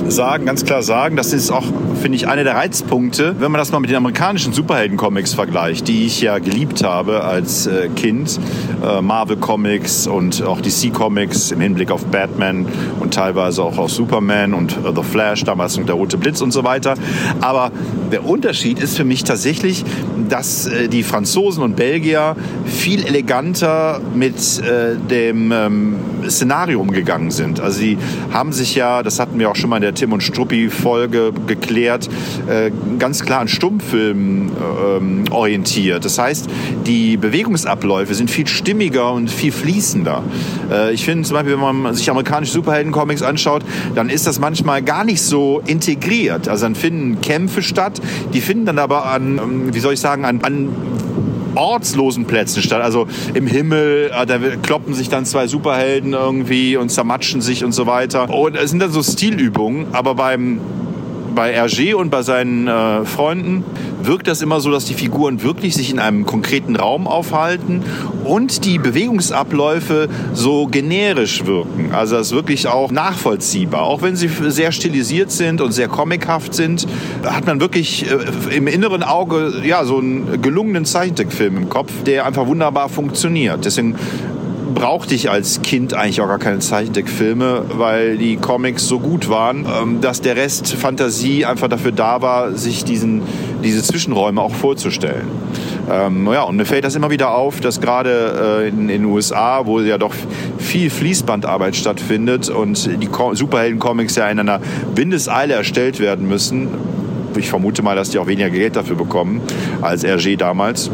sagen, 0.08 0.46
ganz 0.46 0.66
klar 0.66 0.82
sagen, 0.82 1.16
das 1.16 1.34
ist 1.34 1.52
auch, 1.52 1.66
finde 1.98 2.16
ich, 2.16 2.28
einer 2.28 2.44
der 2.44 2.56
Reizpunkte, 2.56 3.36
wenn 3.40 3.52
man 3.52 3.60
das 3.60 3.72
mal 3.72 3.80
mit 3.80 3.90
den 3.90 3.98
amerikanischen 3.98 4.54
Superhelden-Comics 4.54 5.34
vergleicht, 5.34 5.88
die 5.88 6.06
ich 6.06 6.22
ja 6.22 6.40
geliebt 6.40 6.84
habe 6.84 7.24
als 7.24 7.68
äh, 7.68 7.90
Kind. 7.90 8.40
Äh, 8.84 9.02
Marvel-Comics 9.02 10.08
und 10.08 10.44
auch 10.44 10.62
DC-Comics 10.62 11.52
im 11.52 11.62
Hinblick 11.62 11.92
auf 11.92 12.06
Batman 12.06 12.66
und 13.00 13.14
teilweise 13.14 13.64
auch 13.64 13.78
auf 13.78 13.92
Superman 13.92 14.54
und 14.54 14.74
äh, 14.74 14.94
The 14.96 15.04
Flash, 15.04 15.44
damals 15.44 15.78
noch 15.78 15.86
der 15.86 15.96
Rote 15.96 16.18
Blitz 16.18 16.42
und 16.42 16.52
so 16.52 16.64
weiter. 16.64 16.94
Aber 17.42 17.72
der 18.12 18.26
Unterschied 18.26 18.80
ist 18.80 18.96
für 18.96 19.04
mich 19.04 19.24
tatsächlich, 19.24 19.84
dass 20.30 20.68
äh, 20.68 20.88
die 20.88 21.04
Franzosen 21.04 21.64
und 21.64 21.76
Belgier 21.76 22.36
viel 22.66 23.06
eleganter 23.06 24.00
mit 24.14 24.36
äh, 24.60 24.96
dem 25.10 25.52
ähm, 25.52 25.96
Szenario 26.30 26.80
umgegangen 26.80 27.32
sind. 27.32 27.60
Also 27.60 27.80
sie 27.80 27.98
haben 28.32 28.52
sich 28.52 28.76
ja, 28.76 29.04
das 29.04 29.20
hatten 29.20 29.40
wir 29.40 29.50
auch 29.50 29.56
schon 29.56 29.70
mal 29.70 29.78
in 29.78 29.84
der 29.84 29.94
Tim 29.94 30.14
und 30.14 30.22
Struppi-Folge 30.22 31.34
geklärt, 31.48 31.87
äh, 31.96 32.72
ganz 33.00 33.24
klar 33.24 33.42
an 33.42 33.48
Stummfilmen 33.48 34.52
ähm, 34.98 35.24
orientiert. 35.32 36.06
Das 36.06 36.18
heißt, 36.18 36.48
die 36.86 37.18
Bewegungsabläufe 37.18 38.14
sind 38.14 38.30
viel 38.30 38.48
stimmiger 38.48 39.12
und 39.14 39.30
viel 39.30 39.52
fließender. 39.52 40.24
Äh, 40.72 40.94
ich 40.94 41.06
finde 41.06 41.28
zum 41.28 41.36
Beispiel, 41.36 41.54
wenn 41.54 41.82
man 41.82 41.94
sich 41.94 42.10
amerikanische 42.10 42.54
Superhelden-Comics 42.54 43.22
anschaut, 43.22 43.64
dann 43.96 44.10
ist 44.10 44.28
das 44.28 44.40
manchmal 44.40 44.82
gar 44.82 45.04
nicht 45.04 45.22
so 45.22 45.62
integriert. 45.66 46.48
Also 46.48 46.66
dann 46.66 46.76
finden 46.76 47.22
Kämpfe 47.22 47.62
statt, 47.62 48.02
die 48.34 48.42
finden 48.42 48.66
dann 48.66 48.80
aber 48.80 49.06
an, 49.06 49.38
ähm, 49.38 49.74
wie 49.74 49.80
soll 49.80 49.94
ich 49.94 50.00
sagen, 50.00 50.26
an, 50.26 50.42
an 50.44 50.70
ortslosen 51.58 52.26
Plätzen 52.26 52.62
statt. 52.62 52.82
Also 52.82 53.08
im 53.34 53.48
Himmel, 53.48 54.12
äh, 54.14 54.26
da 54.26 54.38
kloppen 54.62 54.94
sich 54.94 55.10
dann 55.10 55.26
zwei 55.26 55.48
Superhelden 55.48 56.14
irgendwie 56.14 56.78
und 56.78 56.90
zermatschen 56.90 57.42
sich 57.42 57.64
und 57.64 57.72
so 57.72 57.88
weiter. 57.88 58.30
Und 58.30 58.56
es 58.56 58.70
sind 58.70 58.80
dann 58.80 58.92
so 58.92 59.04
Stilübungen, 59.04 59.88
aber 59.92 60.16
beim 60.16 60.60
bei 61.38 61.56
Hergé 61.56 61.94
und 61.94 62.10
bei 62.10 62.24
seinen 62.24 62.68
äh, 62.68 63.06
Freunden 63.06 63.64
wirkt 64.02 64.28
das 64.28 64.42
immer 64.42 64.60
so, 64.60 64.72
dass 64.72 64.86
die 64.86 64.96
Figuren 64.96 65.44
wirklich 65.44 65.76
sich 65.76 65.92
in 65.92 66.00
einem 66.00 66.26
konkreten 66.26 66.76
Raum 66.76 67.06
aufhalten 67.06 67.84
und 68.24 68.66
die 68.66 68.80
Bewegungsabläufe 68.80 70.10
so 70.34 70.66
generisch 70.66 71.46
wirken. 71.46 71.92
Also 71.94 72.16
das 72.16 72.28
ist 72.28 72.34
wirklich 72.34 72.68
auch 72.68 72.90
nachvollziehbar. 72.90 73.84
Auch 73.84 74.02
wenn 74.02 74.16
sie 74.16 74.30
sehr 74.48 74.72
stilisiert 74.72 75.30
sind 75.30 75.62
und 75.62 75.74
sehr 75.74 75.88
comichaft 75.88 76.56
sind, 76.56 76.88
hat 77.24 77.46
man 77.46 77.62
wirklich 77.62 78.08
äh, 78.10 78.56
im 78.56 78.66
inneren 78.66 79.04
Auge 79.04 79.62
ja 79.64 79.86
so 79.86 80.00
einen 80.00 80.42
gelungenen 80.42 80.86
Zeichentrickfilm 80.86 81.56
im 81.56 81.70
Kopf, 81.70 81.92
der 82.04 82.26
einfach 82.26 82.48
wunderbar 82.48 82.90
funktioniert. 82.90 83.64
Deswegen 83.64 83.96
brauchte 84.78 85.16
ich 85.16 85.32
als 85.32 85.64
Kind 85.64 85.96
eigentlich 85.96 86.22
auch 86.22 86.28
gar 86.28 86.38
keine 86.38 86.60
Zeichentrickfilme, 86.60 87.64
weil 87.70 88.16
die 88.20 88.38
Comics 88.38 88.88
so 88.88 89.00
gut 89.00 89.28
waren, 89.28 89.66
ähm, 89.66 90.02
dass 90.02 90.22
der 90.22 90.36
Rest 90.36 90.72
Fantasie 90.76 91.46
einfach 91.46 91.68
dafür 91.68 91.92
da 91.92 92.22
war, 92.22 92.52
sich 92.52 92.84
diesen, 92.84 93.24
diese 93.64 93.82
Zwischenräume 93.82 94.40
auch 94.40 94.54
vorzustellen. 94.54 95.26
Ähm, 95.90 96.30
ja, 96.32 96.44
und 96.44 96.58
mir 96.58 96.66
fällt 96.66 96.86
das 96.86 96.94
immer 96.94 97.10
wieder 97.10 97.34
auf, 97.34 97.60
dass 97.60 97.82
gerade 97.82 98.62
äh, 98.62 98.70
in, 98.70 98.82
in, 98.82 98.88
den 98.90 99.06
USA, 99.06 99.66
wo 99.66 99.80
ja 99.80 99.98
doch 99.98 100.14
viel 100.60 100.92
Fließbandarbeit 100.92 101.76
stattfindet 101.76 102.50
und 102.50 102.88
die 103.02 103.10
Superhelden-Comics 103.34 104.16
ja 104.16 104.30
in 104.30 104.40
einer 104.40 104.62
Windeseile 104.94 105.56
erstellt 105.56 106.00
werden 106.00 106.28
müssen, 106.28 106.68
ich 107.36 107.50
vermute 107.50 107.82
mal, 107.82 107.96
dass 107.96 108.12
die 108.12 108.20
auch 108.20 108.28
weniger 108.28 108.52
Geld 108.52 108.76
dafür 108.76 108.96
bekommen 108.96 109.42
als 109.82 110.04
RG 110.04 110.36
damals 110.38 110.92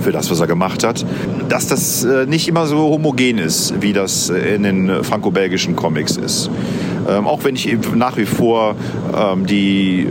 für 0.00 0.12
das, 0.12 0.30
was 0.30 0.40
er 0.40 0.46
gemacht 0.46 0.84
hat, 0.84 1.04
dass 1.48 1.66
das 1.66 2.04
äh, 2.04 2.26
nicht 2.26 2.48
immer 2.48 2.66
so 2.66 2.78
homogen 2.78 3.38
ist, 3.38 3.80
wie 3.80 3.92
das 3.92 4.30
in 4.30 4.62
den 4.62 5.04
franco-belgischen 5.04 5.76
Comics 5.76 6.16
ist. 6.16 6.50
Ähm, 7.08 7.26
auch 7.26 7.44
wenn 7.44 7.54
ich 7.54 7.76
nach 7.94 8.16
wie 8.16 8.26
vor 8.26 8.76
ähm, 9.16 9.46
die, 9.46 10.06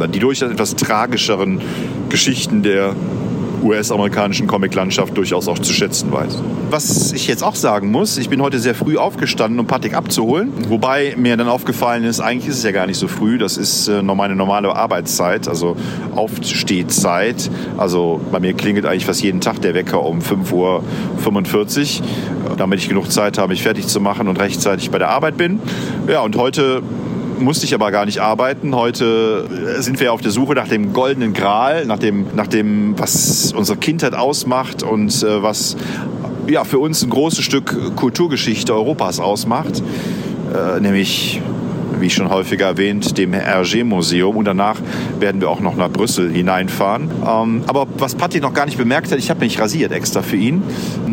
äh, 0.00 0.08
die 0.08 0.18
durchaus 0.18 0.50
etwas 0.50 0.74
tragischeren 0.76 1.60
Geschichten 2.08 2.62
der 2.62 2.94
US-amerikanischen 3.66 4.46
Comiclandschaft 4.46 5.16
durchaus 5.16 5.48
auch 5.48 5.58
zu 5.58 5.72
schätzen 5.72 6.12
weiß. 6.12 6.42
Was 6.70 7.12
ich 7.12 7.26
jetzt 7.26 7.42
auch 7.42 7.54
sagen 7.54 7.90
muss, 7.90 8.16
ich 8.18 8.28
bin 8.28 8.42
heute 8.42 8.58
sehr 8.58 8.74
früh 8.74 8.96
aufgestanden, 8.96 9.58
um 9.60 9.66
Patrick 9.66 9.94
abzuholen. 9.94 10.52
Wobei 10.68 11.14
mir 11.16 11.36
dann 11.36 11.48
aufgefallen 11.48 12.04
ist, 12.04 12.20
eigentlich 12.20 12.48
ist 12.48 12.58
es 12.58 12.64
ja 12.64 12.72
gar 12.72 12.86
nicht 12.86 12.98
so 12.98 13.08
früh. 13.08 13.38
Das 13.38 13.56
ist 13.56 13.88
äh, 13.88 14.02
meine 14.02 14.36
normale 14.36 14.74
Arbeitszeit, 14.74 15.48
also 15.48 15.76
Aufstehzeit. 16.14 17.50
Also 17.76 18.20
bei 18.32 18.40
mir 18.40 18.54
klingelt 18.54 18.86
eigentlich 18.86 19.06
fast 19.06 19.22
jeden 19.22 19.40
Tag 19.40 19.60
der 19.60 19.74
Wecker 19.74 20.02
um 20.02 20.20
5.45 20.20 20.52
Uhr, 20.52 20.82
damit 22.56 22.80
ich 22.80 22.88
genug 22.88 23.10
Zeit 23.10 23.38
habe, 23.38 23.50
mich 23.50 23.62
fertig 23.62 23.86
zu 23.86 24.00
machen 24.00 24.28
und 24.28 24.38
rechtzeitig 24.38 24.90
bei 24.90 24.98
der 24.98 25.10
Arbeit 25.10 25.36
bin. 25.36 25.60
Ja, 26.08 26.20
und 26.20 26.36
heute 26.36 26.82
musste 27.38 27.64
ich 27.66 27.74
aber 27.74 27.90
gar 27.90 28.06
nicht 28.06 28.20
arbeiten. 28.20 28.74
Heute 28.74 29.46
sind 29.78 30.00
wir 30.00 30.12
auf 30.12 30.20
der 30.20 30.30
Suche 30.30 30.54
nach 30.54 30.68
dem 30.68 30.92
goldenen 30.92 31.32
Gral, 31.32 31.86
nach 31.86 31.98
dem, 31.98 32.26
nach 32.34 32.46
dem 32.46 32.98
was 32.98 33.52
unsere 33.52 33.78
Kindheit 33.78 34.14
ausmacht 34.14 34.82
und 34.82 35.22
äh, 35.22 35.42
was 35.42 35.76
ja, 36.48 36.64
für 36.64 36.78
uns 36.78 37.02
ein 37.02 37.10
großes 37.10 37.44
Stück 37.44 37.96
Kulturgeschichte 37.96 38.74
Europas 38.74 39.20
ausmacht, 39.20 39.82
äh, 40.54 40.80
nämlich 40.80 41.40
wie 42.00 42.10
schon 42.10 42.28
häufiger 42.30 42.66
erwähnt, 42.66 43.16
dem 43.16 43.32
Hergé-Museum. 43.32 44.36
Und 44.36 44.44
danach 44.44 44.80
werden 45.18 45.40
wir 45.40 45.48
auch 45.48 45.60
noch 45.60 45.76
nach 45.76 45.90
Brüssel 45.90 46.30
hineinfahren. 46.30 47.10
Ähm, 47.26 47.62
aber 47.66 47.86
was 47.98 48.14
Patti 48.14 48.40
noch 48.40 48.54
gar 48.54 48.66
nicht 48.66 48.78
bemerkt 48.78 49.10
hat, 49.10 49.18
ich 49.18 49.30
habe 49.30 49.40
mich 49.40 49.58
rasiert 49.58 49.92
extra 49.92 50.22
für 50.22 50.36
ihn. 50.36 50.62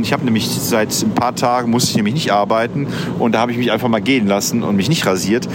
Ich 0.01 0.13
habe 0.13 0.25
nämlich 0.25 0.47
seit 0.47 0.89
ein 1.01 1.15
paar 1.15 1.35
Tagen, 1.35 1.71
musste 1.71 1.91
ich 1.91 1.95
nämlich 1.95 2.13
nicht 2.13 2.31
arbeiten. 2.31 2.87
Und 3.19 3.33
da 3.33 3.39
habe 3.39 3.51
ich 3.51 3.57
mich 3.57 3.71
einfach 3.71 3.87
mal 3.87 4.01
gehen 4.01 4.27
lassen 4.27 4.63
und 4.63 4.75
mich 4.75 4.89
nicht 4.89 5.05
rasiert. 5.05 5.47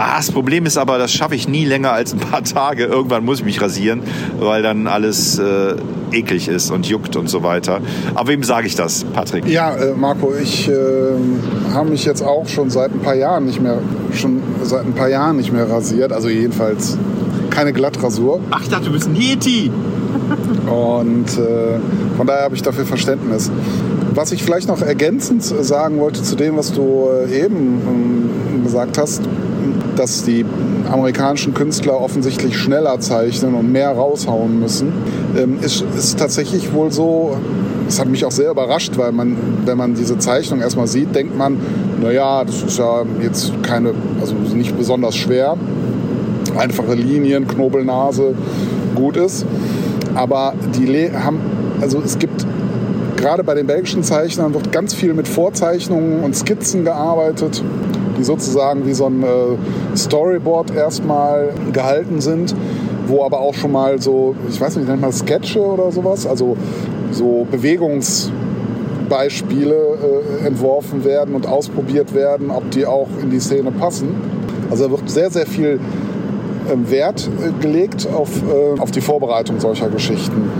Ah, 0.00 0.18
das 0.18 0.30
Problem 0.30 0.64
ist 0.64 0.78
aber, 0.78 0.96
das 0.96 1.12
schaffe 1.12 1.34
ich 1.34 1.48
nie 1.48 1.64
länger 1.64 1.90
als 1.92 2.12
ein 2.12 2.20
paar 2.20 2.44
Tage. 2.44 2.84
Irgendwann 2.84 3.24
muss 3.24 3.40
ich 3.40 3.44
mich 3.44 3.60
rasieren, 3.60 4.02
weil 4.38 4.62
dann 4.62 4.86
alles 4.86 5.40
äh, 5.40 5.74
eklig 6.12 6.46
ist 6.46 6.70
und 6.70 6.86
juckt 6.86 7.16
und 7.16 7.28
so 7.28 7.42
weiter. 7.42 7.80
Aber 8.14 8.28
wem 8.28 8.44
sage 8.44 8.68
ich 8.68 8.76
das, 8.76 9.02
Patrick? 9.12 9.48
Ja, 9.48 9.74
äh, 9.74 9.94
Marco, 9.94 10.32
ich 10.40 10.68
äh, 10.68 10.72
habe 11.74 11.90
mich 11.90 12.04
jetzt 12.04 12.22
auch 12.22 12.46
schon 12.46 12.70
seit 12.70 12.92
ein 12.92 13.00
paar 13.00 13.16
Jahren 13.16 13.46
nicht 13.46 13.60
mehr, 13.60 13.78
schon 14.12 14.40
seit 14.62 14.86
ein 14.86 14.92
paar 14.92 15.08
Jahren 15.08 15.36
nicht 15.36 15.52
mehr 15.52 15.68
rasiert. 15.68 16.12
Also 16.12 16.28
jedenfalls 16.28 16.96
keine 17.50 17.72
Glattrasur. 17.72 18.38
Ach, 18.52 18.62
ich 18.62 18.68
dachte, 18.68 18.84
du 18.84 18.92
bist 18.92 19.08
ein 19.08 19.16
Yeti. 19.16 19.72
Und 20.70 21.26
äh, 21.38 21.80
von 22.16 22.24
daher 22.24 22.44
habe 22.44 22.54
ich 22.54 22.62
dafür 22.62 22.84
Verständnis. 22.86 23.50
Was 24.14 24.30
ich 24.30 24.44
vielleicht 24.44 24.68
noch 24.68 24.80
ergänzend 24.80 25.42
sagen 25.42 25.98
wollte 25.98 26.22
zu 26.22 26.36
dem, 26.36 26.56
was 26.56 26.72
du 26.72 27.08
äh, 27.26 27.44
eben 27.44 28.30
ähm, 28.56 28.64
gesagt 28.64 28.96
hast, 28.96 29.22
dass 29.98 30.24
die 30.24 30.44
amerikanischen 30.90 31.54
Künstler 31.54 32.00
offensichtlich 32.00 32.56
schneller 32.56 33.00
zeichnen 33.00 33.54
und 33.54 33.72
mehr 33.72 33.90
raushauen 33.90 34.60
müssen, 34.60 34.92
ähm, 35.36 35.58
ist, 35.60 35.84
ist 35.96 36.18
tatsächlich 36.18 36.72
wohl 36.72 36.92
so, 36.92 37.36
das 37.86 37.98
hat 37.98 38.08
mich 38.08 38.24
auch 38.24 38.30
sehr 38.30 38.50
überrascht, 38.50 38.96
weil 38.96 39.12
man, 39.12 39.36
wenn 39.64 39.76
man 39.76 39.94
diese 39.94 40.18
Zeichnung 40.18 40.60
erstmal 40.60 40.86
sieht, 40.86 41.14
denkt 41.14 41.36
man, 41.36 41.58
naja, 42.00 42.44
das 42.44 42.62
ist 42.62 42.78
ja 42.78 43.02
jetzt 43.22 43.52
keine, 43.62 43.92
also 44.20 44.34
nicht 44.54 44.76
besonders 44.76 45.16
schwer. 45.16 45.56
Einfache 46.56 46.94
Linien, 46.94 47.46
Knobelnase, 47.46 48.34
gut 48.94 49.16
ist. 49.16 49.46
Aber 50.14 50.54
die 50.76 51.10
haben, 51.12 51.40
also 51.80 52.00
es 52.04 52.18
gibt 52.18 52.46
gerade 53.16 53.42
bei 53.42 53.54
den 53.54 53.66
belgischen 53.66 54.02
Zeichnern 54.02 54.54
wird 54.54 54.72
ganz 54.72 54.94
viel 54.94 55.12
mit 55.12 55.26
Vorzeichnungen 55.28 56.22
und 56.22 56.36
Skizzen 56.36 56.84
gearbeitet 56.84 57.62
die 58.18 58.24
sozusagen 58.24 58.86
wie 58.86 58.94
so 58.94 59.06
ein 59.06 59.22
äh, 59.22 59.26
Storyboard 59.96 60.74
erstmal 60.74 61.52
gehalten 61.72 62.20
sind, 62.20 62.54
wo 63.06 63.24
aber 63.24 63.40
auch 63.40 63.54
schon 63.54 63.72
mal 63.72 63.98
so, 64.00 64.34
ich 64.48 64.60
weiß 64.60 64.76
nicht, 64.76 64.88
nennt 64.88 65.00
man 65.00 65.12
Sketche 65.12 65.60
oder 65.60 65.90
sowas, 65.90 66.26
also 66.26 66.56
so 67.10 67.46
Bewegungsbeispiele 67.50 69.74
äh, 69.74 70.46
entworfen 70.46 71.04
werden 71.04 71.34
und 71.34 71.46
ausprobiert 71.46 72.14
werden, 72.14 72.50
ob 72.50 72.70
die 72.70 72.86
auch 72.86 73.08
in 73.22 73.30
die 73.30 73.40
Szene 73.40 73.70
passen. 73.70 74.08
Also 74.70 74.84
da 74.84 74.90
wird 74.90 75.08
sehr, 75.08 75.30
sehr 75.30 75.46
viel 75.46 75.80
ähm, 76.70 76.90
Wert 76.90 77.30
äh, 77.40 77.50
gelegt 77.62 78.06
auf, 78.12 78.28
auf 78.78 78.90
die 78.90 79.00
Vorbereitung 79.00 79.58
solcher 79.60 79.88
Geschichten. 79.88 80.50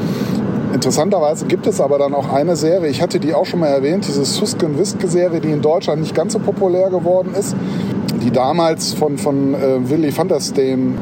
Interessanterweise 0.72 1.46
gibt 1.46 1.66
es 1.66 1.80
aber 1.80 1.98
dann 1.98 2.14
auch 2.14 2.28
eine 2.32 2.54
Serie, 2.54 2.90
ich 2.90 3.00
hatte 3.00 3.18
die 3.20 3.32
auch 3.32 3.46
schon 3.46 3.60
mal 3.60 3.68
erwähnt, 3.68 4.06
diese 4.06 4.24
Susken 4.24 4.78
Wiske-Serie, 4.78 5.40
die 5.40 5.50
in 5.50 5.62
Deutschland 5.62 6.02
nicht 6.02 6.14
ganz 6.14 6.34
so 6.34 6.38
populär 6.38 6.90
geworden 6.90 7.34
ist, 7.38 7.56
die 8.22 8.30
damals 8.30 8.92
von, 8.92 9.16
von 9.16 9.54
äh, 9.54 9.88
Willy 9.88 10.16
van 10.16 10.28
der 10.28 10.40
Steen 10.40 10.94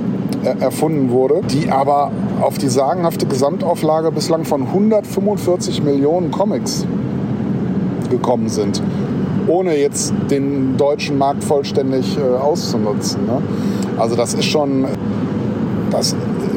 äh, 0.44 0.62
erfunden 0.62 1.10
wurde, 1.10 1.40
die 1.50 1.70
aber 1.70 2.12
auf 2.40 2.58
die 2.58 2.68
sagenhafte 2.68 3.26
Gesamtauflage 3.26 4.12
bislang 4.12 4.44
von 4.44 4.62
145 4.62 5.82
Millionen 5.82 6.30
Comics 6.30 6.86
gekommen 8.08 8.48
sind, 8.48 8.80
ohne 9.48 9.76
jetzt 9.76 10.14
den 10.30 10.76
deutschen 10.76 11.18
Markt 11.18 11.42
vollständig 11.42 12.16
äh, 12.16 12.36
auszunutzen. 12.36 13.26
Ne? 13.26 13.42
Also 13.98 14.14
das 14.14 14.34
ist 14.34 14.44
schon, 14.44 14.86
das 15.90 16.14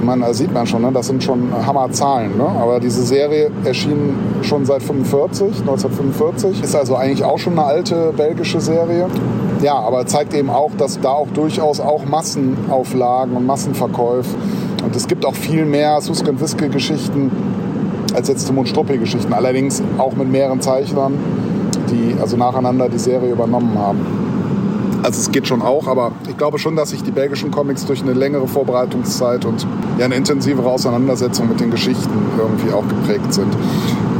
man, 0.09 0.21
da 0.21 0.33
sieht 0.33 0.51
man 0.53 0.65
schon, 0.65 0.81
ne? 0.81 0.91
das 0.91 1.07
sind 1.07 1.23
schon 1.23 1.51
Hammerzahlen. 1.65 2.37
Ne? 2.37 2.43
Aber 2.43 2.79
diese 2.79 3.03
Serie 3.03 3.51
erschien 3.63 4.15
schon 4.41 4.65
seit 4.65 4.81
45, 4.81 5.61
1945, 5.61 6.63
ist 6.63 6.75
also 6.75 6.95
eigentlich 6.95 7.23
auch 7.23 7.37
schon 7.37 7.53
eine 7.53 7.63
alte 7.63 8.13
belgische 8.17 8.59
Serie. 8.59 9.07
Ja, 9.61 9.75
aber 9.75 10.05
zeigt 10.05 10.33
eben 10.33 10.49
auch, 10.49 10.71
dass 10.77 10.99
da 10.99 11.09
auch 11.09 11.27
durchaus 11.33 11.79
auch 11.79 12.05
Massenauflagen 12.05 13.35
und 13.35 13.45
Massenverkäufe 13.45 14.35
und 14.83 14.95
es 14.95 15.07
gibt 15.07 15.25
auch 15.25 15.35
viel 15.35 15.65
mehr 15.65 15.99
Suske 16.01 16.39
Wiske 16.39 16.69
Geschichten 16.69 17.31
als 18.15 18.27
jetzt 18.27 18.47
Tim 18.47 18.57
und 18.57 18.67
Struppi 18.67 18.97
Geschichten. 18.97 19.33
Allerdings 19.33 19.83
auch 19.97 20.13
mit 20.13 20.29
mehreren 20.29 20.61
Zeichnern, 20.61 21.13
die 21.91 22.15
also 22.19 22.37
nacheinander 22.37 22.89
die 22.89 22.97
Serie 22.97 23.31
übernommen 23.31 23.77
haben. 23.77 23.99
Also 25.03 25.19
es 25.19 25.31
geht 25.31 25.47
schon 25.47 25.61
auch, 25.61 25.87
aber 25.87 26.11
ich 26.27 26.37
glaube 26.37 26.59
schon, 26.59 26.75
dass 26.75 26.89
sich 26.89 27.03
die 27.03 27.11
belgischen 27.11 27.51
Comics 27.51 27.85
durch 27.85 28.01
eine 28.01 28.13
längere 28.13 28.47
Vorbereitungszeit 28.47 29.45
und 29.45 29.65
ja, 29.97 30.05
eine 30.05 30.15
intensivere 30.15 30.69
Auseinandersetzung 30.69 31.47
mit 31.47 31.59
den 31.59 31.71
Geschichten 31.71 32.09
irgendwie 32.37 32.73
auch 32.73 32.87
geprägt 32.87 33.33
sind. 33.33 33.55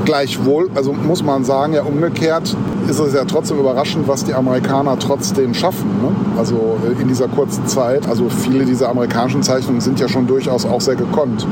Gleichwohl, 0.05 0.69
also 0.75 0.93
muss 0.93 1.21
man 1.23 1.43
sagen, 1.43 1.73
ja 1.73 1.83
umgekehrt 1.83 2.55
ist 2.89 2.99
es 2.99 3.13
ja 3.13 3.25
trotzdem 3.25 3.59
überraschend, 3.59 4.07
was 4.07 4.23
die 4.23 4.33
Amerikaner 4.33 4.97
trotzdem 4.97 5.53
schaffen. 5.53 5.87
Ne? 6.01 6.15
Also 6.37 6.77
äh, 6.83 7.01
in 7.01 7.07
dieser 7.07 7.27
kurzen 7.27 7.67
Zeit. 7.67 8.07
Also 8.07 8.29
viele 8.29 8.65
dieser 8.65 8.89
amerikanischen 8.89 9.43
Zeichnungen 9.43 9.81
sind 9.81 9.99
ja 9.99 10.07
schon 10.07 10.25
durchaus 10.27 10.65
auch 10.65 10.81
sehr 10.81 10.95
gekonnt. 10.95 11.45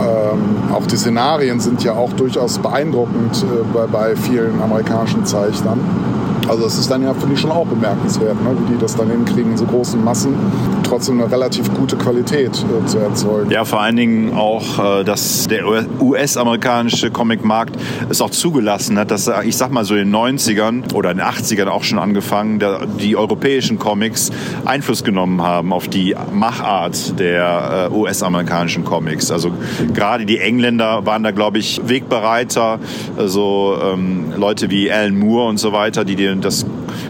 Ähm, 0.00 0.72
auch 0.72 0.86
die 0.86 0.96
Szenarien 0.96 1.60
sind 1.60 1.82
ja 1.82 1.92
auch 1.94 2.12
durchaus 2.12 2.58
beeindruckend 2.58 3.42
äh, 3.42 3.64
bei, 3.74 3.86
bei 3.86 4.16
vielen 4.16 4.60
amerikanischen 4.62 5.24
Zeichnern. 5.26 5.80
Also 6.50 6.64
das 6.64 6.76
ist 6.78 6.90
dann 6.90 7.04
ja, 7.04 7.14
finde 7.14 7.34
ich, 7.34 7.40
schon 7.40 7.52
auch 7.52 7.64
bemerkenswert, 7.64 8.34
ne? 8.42 8.56
wie 8.58 8.72
die 8.72 8.78
das 8.78 8.96
dann 8.96 9.08
hinkriegen, 9.08 9.52
in 9.52 9.56
so 9.56 9.66
großen 9.66 10.02
Massen 10.02 10.34
trotzdem 10.82 11.20
eine 11.20 11.30
relativ 11.30 11.72
gute 11.74 11.94
Qualität 11.94 12.50
äh, 12.64 12.86
zu 12.86 12.98
erzeugen. 12.98 13.52
Ja, 13.52 13.64
vor 13.64 13.80
allen 13.80 13.94
Dingen 13.94 14.34
auch, 14.34 15.00
äh, 15.00 15.04
dass 15.04 15.46
der 15.46 15.64
US-amerikanische 16.00 17.12
Comicmarkt 17.12 17.76
es 18.08 18.20
auch 18.20 18.30
zugelassen 18.30 18.98
hat, 18.98 19.12
dass, 19.12 19.30
ich 19.44 19.56
sag 19.56 19.70
mal 19.70 19.84
so 19.84 19.94
in 19.94 20.10
den 20.10 20.16
90ern 20.16 20.92
oder 20.92 21.12
in 21.12 21.18
den 21.18 21.26
80ern 21.26 21.68
auch 21.68 21.84
schon 21.84 22.00
angefangen, 22.00 22.58
der, 22.58 22.84
die 22.86 23.16
europäischen 23.16 23.78
Comics 23.78 24.32
Einfluss 24.64 25.04
genommen 25.04 25.42
haben 25.42 25.72
auf 25.72 25.86
die 25.86 26.16
Machart 26.32 27.16
der 27.20 27.90
äh, 27.92 27.94
US-amerikanischen 27.94 28.84
Comics. 28.84 29.30
Also 29.30 29.52
gerade 29.94 30.26
die 30.26 30.40
Engländer 30.40 31.06
waren 31.06 31.22
da, 31.22 31.30
glaube 31.30 31.58
ich, 31.58 31.80
Wegbereiter, 31.84 32.80
so 33.16 33.20
also, 33.20 33.78
ähm, 33.92 34.32
Leute 34.36 34.68
wie 34.70 34.90
Alan 34.90 35.16
Moore 35.16 35.48
und 35.48 35.58
so 35.58 35.72
weiter, 35.72 36.04
die 36.04 36.16
das 36.44 36.66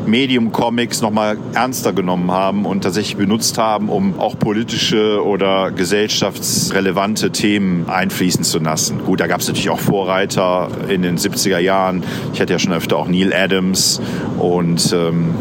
Medium 0.07 0.53
Comics 0.53 1.01
nochmal 1.01 1.39
ernster 1.55 1.93
genommen 1.93 2.31
haben 2.31 2.65
und 2.65 2.83
tatsächlich 2.83 3.17
benutzt 3.17 3.59
haben, 3.59 3.89
um 3.89 4.19
auch 4.19 4.39
politische 4.39 5.25
oder 5.25 5.71
gesellschaftsrelevante 5.71 7.31
Themen 7.31 7.89
einfließen 7.89 8.45
zu 8.45 8.59
lassen. 8.59 9.05
Gut, 9.05 9.21
da 9.21 9.27
gab 9.27 9.41
es 9.41 9.49
natürlich 9.49 9.71
auch 9.71 9.79
Vorreiter 9.79 10.69
in 10.89 11.03
den 11.03 11.19
70er 11.19 11.59
Jahren. 11.59 12.03
Ich 12.33 12.41
hatte 12.41 12.53
ja 12.53 12.59
schon 12.59 12.73
öfter 12.73 12.97
auch 12.97 13.09
Neil 13.09 13.33
Adams 13.33 14.01
und 14.39 14.93
ähm, 14.93 15.35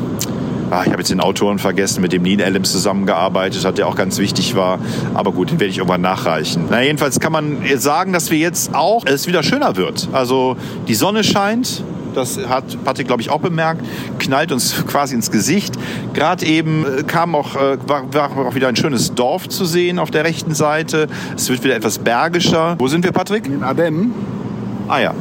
ah, 0.71 0.84
ich 0.84 0.91
habe 0.91 0.99
jetzt 0.99 1.12
den 1.12 1.19
Autoren 1.19 1.60
vergessen, 1.60 2.02
mit 2.02 2.13
dem 2.13 2.23
Neil 2.23 2.43
Adams 2.43 2.71
zusammengearbeitet 2.71 3.65
hat, 3.65 3.78
der 3.78 3.88
auch 3.88 3.95
ganz 3.95 4.17
wichtig 4.17 4.56
war. 4.56 4.80
Aber 5.13 5.32
gut, 5.32 5.52
den 5.52 5.60
werde 5.60 5.71
ich 5.71 5.78
irgendwann 5.78 6.02
nachreichen. 6.02 6.65
Na, 6.69 6.82
jedenfalls 6.82 7.19
kann 7.19 7.32
man 7.32 7.58
sagen, 7.78 8.13
dass 8.13 8.32
wir 8.32 8.38
jetzt 8.38 8.75
auch 8.75 9.06
es 9.06 9.28
wieder 9.28 9.43
schöner 9.43 9.75
wird. 9.75 10.10
Also 10.12 10.58
die 10.88 10.95
Sonne 10.95 11.23
scheint, 11.23 11.84
das 12.13 12.39
hat 12.48 12.84
Patrick, 12.84 13.08
glaube 13.08 13.22
ich, 13.22 13.30
auch 13.30 13.39
bemerkt, 13.39 13.86
knallt 14.19 14.52
uns 14.52 14.86
quasi 14.88 15.15
ins 15.15 15.32
Gesicht. 15.32 15.76
Gerade 16.13 16.45
eben 16.45 16.86
äh, 16.86 17.04
kam 17.04 17.36
auch, 17.36 17.56
äh, 17.56 17.78
war, 17.88 18.13
war 18.13 18.48
auch 18.48 18.56
wieder 18.56 18.67
ein 18.67 18.76
schönes 18.76 19.13
Dorf 19.15 19.48
zu 19.50 19.65
sehen 19.65 20.00
auf 20.00 20.12
der 20.12 20.24
rechten 20.24 20.54
Seite. 20.54 21.08
Es 21.36 21.50
wird 21.50 21.63
wieder 21.63 21.76
etwas 21.76 22.00
bergischer. 22.00 22.76
Wo 22.80 22.88
sind 22.88 23.04
wir, 23.04 23.12
Patrick? 23.12 23.45
In 23.45 23.63
Ardennen. 23.63 24.13
Ah 24.88 25.00
ja. 25.00 25.13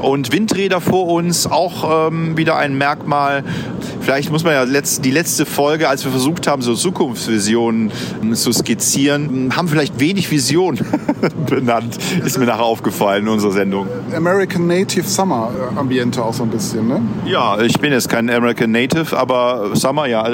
Und 0.00 0.32
Windräder 0.32 0.80
vor 0.80 1.06
uns, 1.08 1.46
auch 1.46 2.08
ähm, 2.08 2.36
wieder 2.36 2.56
ein 2.56 2.76
Merkmal. 2.76 3.44
Vielleicht 4.06 4.30
muss 4.30 4.44
man 4.44 4.52
ja 4.52 4.62
letzt, 4.62 5.04
die 5.04 5.10
letzte 5.10 5.44
Folge, 5.44 5.88
als 5.88 6.04
wir 6.04 6.12
versucht 6.12 6.46
haben, 6.46 6.62
so 6.62 6.76
Zukunftsvisionen 6.76 7.90
ähm, 8.22 8.34
zu 8.36 8.52
skizzieren, 8.52 9.52
haben 9.56 9.66
vielleicht 9.66 9.98
wenig 9.98 10.30
Vision 10.30 10.78
benannt. 11.50 11.98
Ist 12.24 12.38
mir 12.38 12.46
nachher 12.46 12.62
aufgefallen 12.62 13.24
in 13.24 13.32
unserer 13.32 13.50
Sendung. 13.50 13.88
American 14.14 14.68
Native 14.68 15.08
Summer 15.08 15.50
äh, 15.74 15.76
Ambiente 15.76 16.22
auch 16.22 16.32
so 16.32 16.44
ein 16.44 16.50
bisschen, 16.50 16.86
ne? 16.86 17.02
Ja, 17.24 17.58
ich 17.60 17.80
bin 17.80 17.90
jetzt 17.90 18.08
kein 18.08 18.30
American 18.30 18.70
Native, 18.70 19.18
aber 19.18 19.74
Summer, 19.74 20.06
ja. 20.06 20.24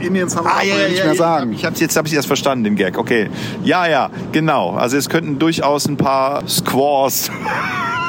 Indian 0.00 0.30
Summer 0.30 0.50
ah, 0.50 0.62
ja, 0.64 0.78
ja, 0.78 0.88
nicht 0.88 1.04
mehr 1.04 1.14
sagen. 1.14 1.52
Ich 1.52 1.66
hab's, 1.66 1.80
jetzt 1.80 1.98
habe 1.98 2.08
ich 2.08 2.14
erst 2.14 2.28
verstanden, 2.28 2.64
den 2.64 2.76
Gag. 2.76 2.96
Okay. 2.96 3.28
Ja, 3.62 3.86
ja, 3.86 4.08
genau. 4.32 4.70
Also 4.70 4.96
es 4.96 5.10
könnten 5.10 5.38
durchaus 5.38 5.86
ein 5.86 5.98
paar 5.98 6.48
Squaws 6.48 7.30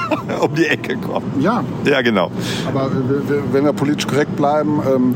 um 0.42 0.56
die 0.56 0.66
Ecke 0.66 0.98
kommen. 0.98 1.32
Ja. 1.40 1.64
Ja, 1.86 2.02
genau. 2.02 2.32
Aber 2.68 2.90
wenn 3.52 3.66
wir 3.66 3.74
politisch 3.74 4.08
korrekt 4.08 4.36
bleiben, 4.36 4.82
ähm, 4.88 5.16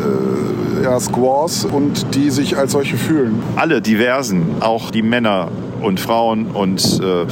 äh, 0.00 0.84
ja, 0.84 0.98
Squaws 1.00 1.64
und 1.64 2.14
die 2.14 2.30
sich 2.30 2.56
als 2.56 2.72
solche 2.72 2.96
fühlen. 2.96 3.42
Alle 3.56 3.80
diversen, 3.80 4.56
auch 4.60 4.90
die 4.90 5.02
Männer 5.02 5.48
und 5.80 6.00
Frauen 6.00 6.46
und 6.46 7.00
äh, 7.02 7.26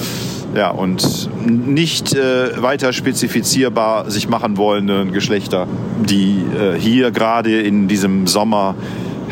ja, 0.55 0.71
und 0.71 1.31
nicht 1.47 2.15
äh, 2.15 2.63
weiter 2.63 2.93
spezifizierbar 2.93 4.11
sich 4.11 4.29
machen 4.29 4.59
wollenden 4.59 5.13
Geschlechter, 5.13 5.67
die 6.05 6.43
äh, 6.59 6.79
hier 6.79 7.11
gerade 7.11 7.61
in 7.61 7.89
diesem 7.89 8.27
Sommer 8.27 8.75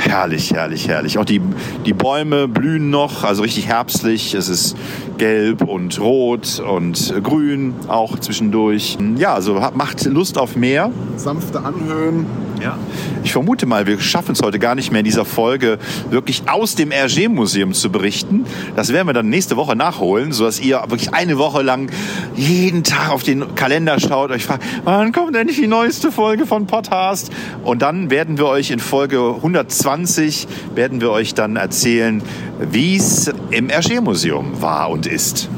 Herrlich, 0.01 0.53
herrlich, 0.55 0.89
herrlich. 0.89 1.19
Auch 1.19 1.27
die, 1.27 1.43
die 1.85 1.93
Bäume 1.93 2.49
blühen 2.49 2.89
noch, 2.89 3.23
also 3.23 3.43
richtig 3.43 3.67
herbstlich. 3.67 4.33
Es 4.33 4.49
ist 4.49 4.75
gelb 5.19 5.63
und 5.63 6.01
rot 6.01 6.59
und 6.59 7.15
grün 7.23 7.75
auch 7.87 8.19
zwischendurch. 8.19 8.97
Ja, 9.17 9.35
also 9.35 9.61
macht 9.75 10.07
Lust 10.07 10.39
auf 10.39 10.57
mehr. 10.57 10.91
Sanfte 11.17 11.63
Anhöhen. 11.63 12.25
Ja. 12.61 12.77
Ich 13.25 13.33
vermute 13.33 13.65
mal, 13.65 13.87
wir 13.87 13.99
schaffen 14.01 14.33
es 14.33 14.43
heute 14.43 14.59
gar 14.59 14.75
nicht 14.75 14.91
mehr 14.91 15.01
in 15.01 15.05
dieser 15.05 15.25
Folge 15.25 15.79
wirklich 16.11 16.43
aus 16.47 16.75
dem 16.75 16.91
Hergé-Museum 16.91 17.73
zu 17.73 17.91
berichten. 17.91 18.45
Das 18.77 18.93
werden 18.93 19.09
wir 19.09 19.15
dann 19.15 19.31
nächste 19.31 19.57
Woche 19.57 19.77
nachholen, 19.77 20.33
sodass 20.33 20.61
ihr 20.61 20.83
wirklich 20.89 21.15
eine 21.15 21.39
Woche 21.39 21.63
lang 21.63 21.91
jeden 22.37 22.85
Tag 22.85 23.11
auf 23.11 23.23
den 23.23 23.55
Kalender 23.55 23.99
schaut, 23.99 24.31
euch 24.31 24.45
fragt, 24.45 24.63
wann 24.85 25.13
kommt 25.13 25.35
endlich 25.37 25.59
die 25.59 25.69
neueste 25.69 26.13
Folge 26.13 26.45
von 26.45 26.67
Podcast? 26.67 27.31
Und 27.65 27.81
dann 27.83 28.11
werden 28.11 28.37
wir 28.37 28.47
euch 28.47 28.71
in 28.71 28.79
Folge 28.79 29.35
120 29.37 30.47
werden 30.75 31.01
wir 31.01 31.11
euch 31.11 31.35
dann 31.35 31.57
erzählen, 31.57 32.23
wie 32.71 32.97
es 32.97 33.33
im 33.51 33.69
Hergé-Museum 33.69 34.61
war 34.61 34.91
und 34.91 35.07
ist. 35.07 35.49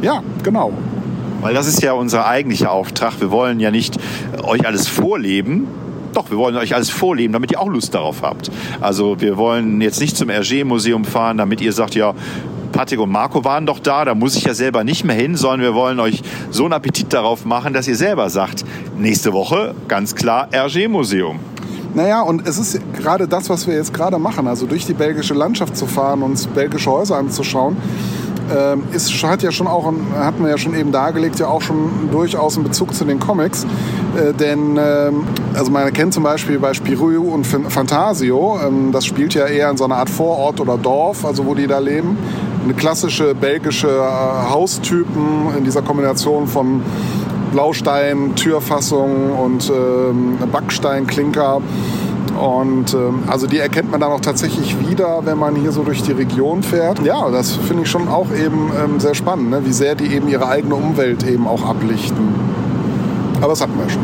Ja, 0.00 0.22
genau. 0.42 0.72
Weil 1.40 1.54
das 1.54 1.66
ist 1.66 1.82
ja 1.82 1.92
unser 1.92 2.26
eigentlicher 2.26 2.72
Auftrag. 2.72 3.20
Wir 3.20 3.30
wollen 3.30 3.60
ja 3.60 3.70
nicht 3.70 3.98
euch 4.42 4.66
alles 4.66 4.88
vorleben, 4.88 5.68
doch, 6.16 6.30
wir 6.30 6.38
wollen 6.38 6.56
euch 6.56 6.74
alles 6.74 6.90
vorleben, 6.90 7.32
damit 7.32 7.52
ihr 7.52 7.60
auch 7.60 7.68
Lust 7.68 7.94
darauf 7.94 8.22
habt. 8.22 8.50
Also 8.80 9.20
wir 9.20 9.36
wollen 9.36 9.80
jetzt 9.80 10.00
nicht 10.00 10.16
zum 10.16 10.30
Hergé-Museum 10.30 11.04
fahren, 11.04 11.36
damit 11.36 11.60
ihr 11.60 11.72
sagt, 11.72 11.94
ja, 11.94 12.14
Patrick 12.72 13.00
und 13.00 13.10
Marco 13.10 13.44
waren 13.44 13.64
doch 13.66 13.78
da, 13.78 14.04
da 14.04 14.14
muss 14.14 14.36
ich 14.36 14.44
ja 14.44 14.54
selber 14.54 14.84
nicht 14.84 15.04
mehr 15.04 15.16
hin, 15.16 15.36
sondern 15.36 15.60
wir 15.60 15.74
wollen 15.74 16.00
euch 16.00 16.22
so 16.50 16.64
einen 16.64 16.74
Appetit 16.74 17.12
darauf 17.12 17.44
machen, 17.44 17.72
dass 17.72 17.88
ihr 17.88 17.96
selber 17.96 18.28
sagt, 18.30 18.64
nächste 18.98 19.32
Woche 19.32 19.74
ganz 19.88 20.14
klar 20.14 20.48
Hergé-Museum. 20.50 21.38
Naja, 21.94 22.20
und 22.20 22.46
es 22.46 22.58
ist 22.58 22.80
gerade 22.92 23.26
das, 23.26 23.48
was 23.48 23.66
wir 23.66 23.74
jetzt 23.74 23.94
gerade 23.94 24.18
machen, 24.18 24.46
also 24.46 24.66
durch 24.66 24.84
die 24.84 24.92
belgische 24.92 25.32
Landschaft 25.32 25.76
zu 25.76 25.86
fahren, 25.86 26.22
uns 26.22 26.46
belgische 26.46 26.90
Häuser 26.90 27.16
anzuschauen 27.16 27.76
ähm, 28.54 28.84
ist, 28.92 29.22
hat 29.22 29.42
ja 29.42 29.50
schon 29.50 29.66
auch, 29.66 29.92
hatten 30.14 30.42
wir 30.42 30.50
ja 30.50 30.58
schon 30.58 30.74
eben 30.74 30.92
dargelegt, 30.92 31.38
ja 31.38 31.48
auch 31.48 31.62
schon 31.62 32.08
durchaus 32.10 32.56
einen 32.56 32.64
Bezug 32.64 32.94
zu 32.94 33.04
den 33.04 33.18
Comics. 33.18 33.64
Äh, 34.16 34.32
denn, 34.32 34.78
ähm, 34.78 35.24
also 35.54 35.70
man 35.70 35.92
kennt 35.92 36.14
zum 36.14 36.22
Beispiel 36.22 36.58
bei 36.58 36.74
Spirou 36.74 37.32
und 37.32 37.44
Fantasio, 37.44 38.58
ähm, 38.66 38.92
das 38.92 39.06
spielt 39.06 39.34
ja 39.34 39.46
eher 39.46 39.70
in 39.70 39.76
so 39.76 39.84
einer 39.84 39.96
Art 39.96 40.10
Vorort 40.10 40.60
oder 40.60 40.78
Dorf, 40.78 41.24
also 41.24 41.46
wo 41.46 41.54
die 41.54 41.66
da 41.66 41.78
leben. 41.78 42.16
Eine 42.64 42.74
klassische 42.74 43.34
belgische 43.34 43.88
äh, 43.88 44.50
Haustypen 44.50 45.56
in 45.56 45.64
dieser 45.64 45.82
Kombination 45.82 46.46
von 46.46 46.82
Blaustein, 47.52 48.34
Türfassung 48.34 49.32
und 49.32 49.70
ähm, 49.70 50.38
Backstein, 50.50 51.06
Klinker. 51.06 51.60
Und 52.36 52.94
ähm, 52.94 53.24
also 53.26 53.46
die 53.46 53.58
erkennt 53.58 53.90
man 53.90 54.00
dann 54.00 54.12
auch 54.12 54.20
tatsächlich 54.20 54.76
wieder, 54.88 55.20
wenn 55.24 55.38
man 55.38 55.56
hier 55.56 55.72
so 55.72 55.82
durch 55.82 56.02
die 56.02 56.12
Region 56.12 56.62
fährt. 56.62 57.02
Ja, 57.02 57.30
das 57.30 57.52
finde 57.52 57.84
ich 57.84 57.90
schon 57.90 58.08
auch 58.08 58.28
eben 58.32 58.70
ähm, 58.82 59.00
sehr 59.00 59.14
spannend, 59.14 59.50
ne? 59.50 59.64
wie 59.64 59.72
sehr 59.72 59.94
die 59.94 60.06
eben 60.14 60.28
ihre 60.28 60.46
eigene 60.48 60.74
Umwelt 60.74 61.26
eben 61.26 61.46
auch 61.46 61.64
ablichten. 61.64 62.34
Aber 63.40 63.48
das 63.48 63.60
hatten 63.60 63.78
wir 63.78 63.88
schon. 63.88 64.02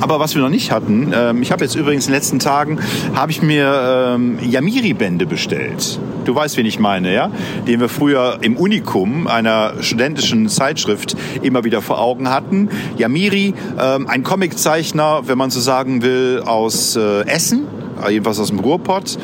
Aber 0.00 0.20
was 0.20 0.34
wir 0.34 0.42
noch 0.42 0.50
nicht 0.50 0.70
hatten, 0.70 1.12
ähm, 1.14 1.42
ich 1.42 1.52
habe 1.52 1.64
jetzt 1.64 1.74
übrigens 1.74 2.06
in 2.06 2.12
den 2.12 2.18
letzten 2.18 2.38
Tagen, 2.38 2.78
habe 3.14 3.32
ich 3.32 3.42
mir 3.42 4.14
ähm, 4.14 4.38
Yamiri-Bände 4.42 5.26
bestellt. 5.26 5.98
Du 6.24 6.34
weißt, 6.34 6.56
wen 6.56 6.66
ich 6.66 6.78
meine, 6.78 7.14
ja? 7.14 7.30
Den 7.66 7.80
wir 7.80 7.88
früher 7.88 8.38
im 8.40 8.56
Unikum, 8.56 9.26
einer 9.26 9.74
studentischen 9.80 10.48
Zeitschrift, 10.48 11.16
immer 11.42 11.64
wieder 11.64 11.82
vor 11.82 12.00
Augen 12.00 12.30
hatten. 12.30 12.68
Yamiri, 12.96 13.54
ähm, 13.78 14.08
ein 14.08 14.22
Comiczeichner, 14.22 15.22
wenn 15.26 15.38
man 15.38 15.50
so 15.50 15.60
sagen 15.60 16.02
will, 16.02 16.42
aus 16.44 16.96
äh, 16.96 17.26
Essen 17.26 17.66
jedenfalls 18.08 18.38
aus 18.38 18.48
dem 18.48 18.60
Ruhrpott, 18.60 19.18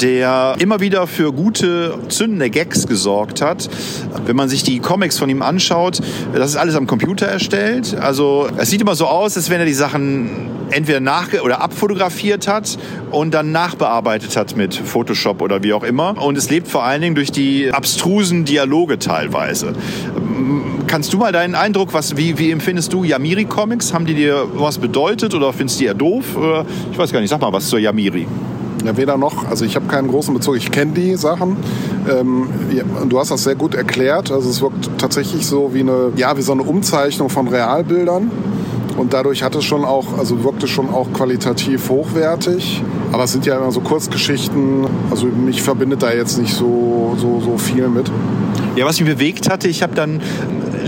der 0.00 0.54
immer 0.58 0.80
wieder 0.80 1.06
für 1.06 1.32
gute, 1.32 1.98
zündende 2.08 2.50
Gags 2.50 2.86
gesorgt 2.86 3.42
hat. 3.42 3.68
Wenn 4.26 4.36
man 4.36 4.48
sich 4.48 4.62
die 4.62 4.78
Comics 4.78 5.18
von 5.18 5.28
ihm 5.28 5.42
anschaut, 5.42 6.00
das 6.34 6.50
ist 6.50 6.56
alles 6.56 6.74
am 6.74 6.86
Computer 6.86 7.26
erstellt. 7.26 7.96
Also 7.98 8.48
es 8.56 8.70
sieht 8.70 8.80
immer 8.80 8.94
so 8.94 9.06
aus, 9.06 9.36
als 9.36 9.50
wenn 9.50 9.60
er 9.60 9.66
die 9.66 9.74
Sachen 9.74 10.50
entweder 10.70 11.00
nach 11.00 11.28
oder 11.42 11.60
abfotografiert 11.60 12.46
hat 12.46 12.78
und 13.10 13.32
dann 13.32 13.52
nachbearbeitet 13.52 14.36
hat 14.36 14.56
mit 14.56 14.74
Photoshop 14.74 15.42
oder 15.42 15.62
wie 15.62 15.72
auch 15.72 15.84
immer. 15.84 16.20
Und 16.22 16.36
es 16.36 16.50
lebt 16.50 16.68
vor 16.68 16.84
allen 16.84 17.00
Dingen 17.00 17.14
durch 17.14 17.32
die 17.32 17.70
abstrusen 17.72 18.44
Dialoge 18.44 18.98
teilweise. 18.98 19.74
Kannst 20.86 21.12
du 21.12 21.18
mal 21.18 21.32
deinen 21.32 21.54
Eindruck, 21.54 21.92
was, 21.92 22.16
wie, 22.16 22.38
wie 22.38 22.50
empfindest 22.50 22.92
du 22.92 23.04
Yamiri-Comics? 23.04 23.92
Haben 23.92 24.06
die 24.06 24.14
dir 24.14 24.46
was 24.54 24.78
bedeutet 24.78 25.34
oder 25.34 25.52
findest 25.52 25.78
du 25.78 25.82
die 25.82 25.86
eher 25.86 25.94
doof? 25.94 26.24
Ich 26.92 26.98
weiß 26.98 27.12
gar 27.12 27.20
nicht, 27.20 27.30
sag 27.30 27.40
mal 27.40 27.52
was 27.52 27.68
zur 27.68 27.78
Yamiri. 27.78 28.26
Ja, 28.84 28.96
weder 28.96 29.16
noch. 29.16 29.48
Also 29.48 29.64
ich 29.64 29.76
habe 29.76 29.86
keinen 29.86 30.08
großen 30.08 30.32
Bezug. 30.32 30.56
Ich 30.56 30.70
kenne 30.70 30.92
die 30.92 31.16
Sachen. 31.16 31.56
Ähm, 32.08 32.48
ja, 32.72 32.84
du 33.08 33.18
hast 33.18 33.30
das 33.30 33.44
sehr 33.44 33.54
gut 33.54 33.74
erklärt. 33.74 34.30
Also 34.30 34.48
es 34.48 34.60
wirkt 34.60 34.90
tatsächlich 34.98 35.46
so 35.46 35.74
wie 35.74 35.80
eine, 35.80 36.12
ja, 36.16 36.36
wie 36.36 36.42
so 36.42 36.52
eine 36.52 36.62
Umzeichnung 36.62 37.28
von 37.28 37.48
Realbildern. 37.48 38.30
Und 38.96 39.12
dadurch 39.12 39.44
hat 39.44 39.54
es 39.54 39.64
schon 39.64 39.84
auch, 39.84 40.18
also 40.18 40.42
wirkte 40.42 40.66
schon 40.66 40.90
auch 40.90 41.12
qualitativ 41.12 41.88
hochwertig. 41.88 42.82
Aber 43.12 43.24
es 43.24 43.32
sind 43.32 43.46
ja 43.46 43.56
immer 43.56 43.70
so 43.70 43.80
Kurzgeschichten. 43.80 44.86
Also 45.10 45.26
mich 45.26 45.62
verbindet 45.62 46.02
da 46.02 46.12
jetzt 46.12 46.38
nicht 46.38 46.54
so, 46.54 47.16
so, 47.16 47.40
so 47.40 47.58
viel 47.58 47.88
mit. 47.88 48.10
Ja, 48.76 48.86
was 48.86 49.00
mich 49.00 49.08
bewegt 49.08 49.50
hatte, 49.50 49.68
ich 49.68 49.82
habe 49.82 49.94
dann 49.94 50.20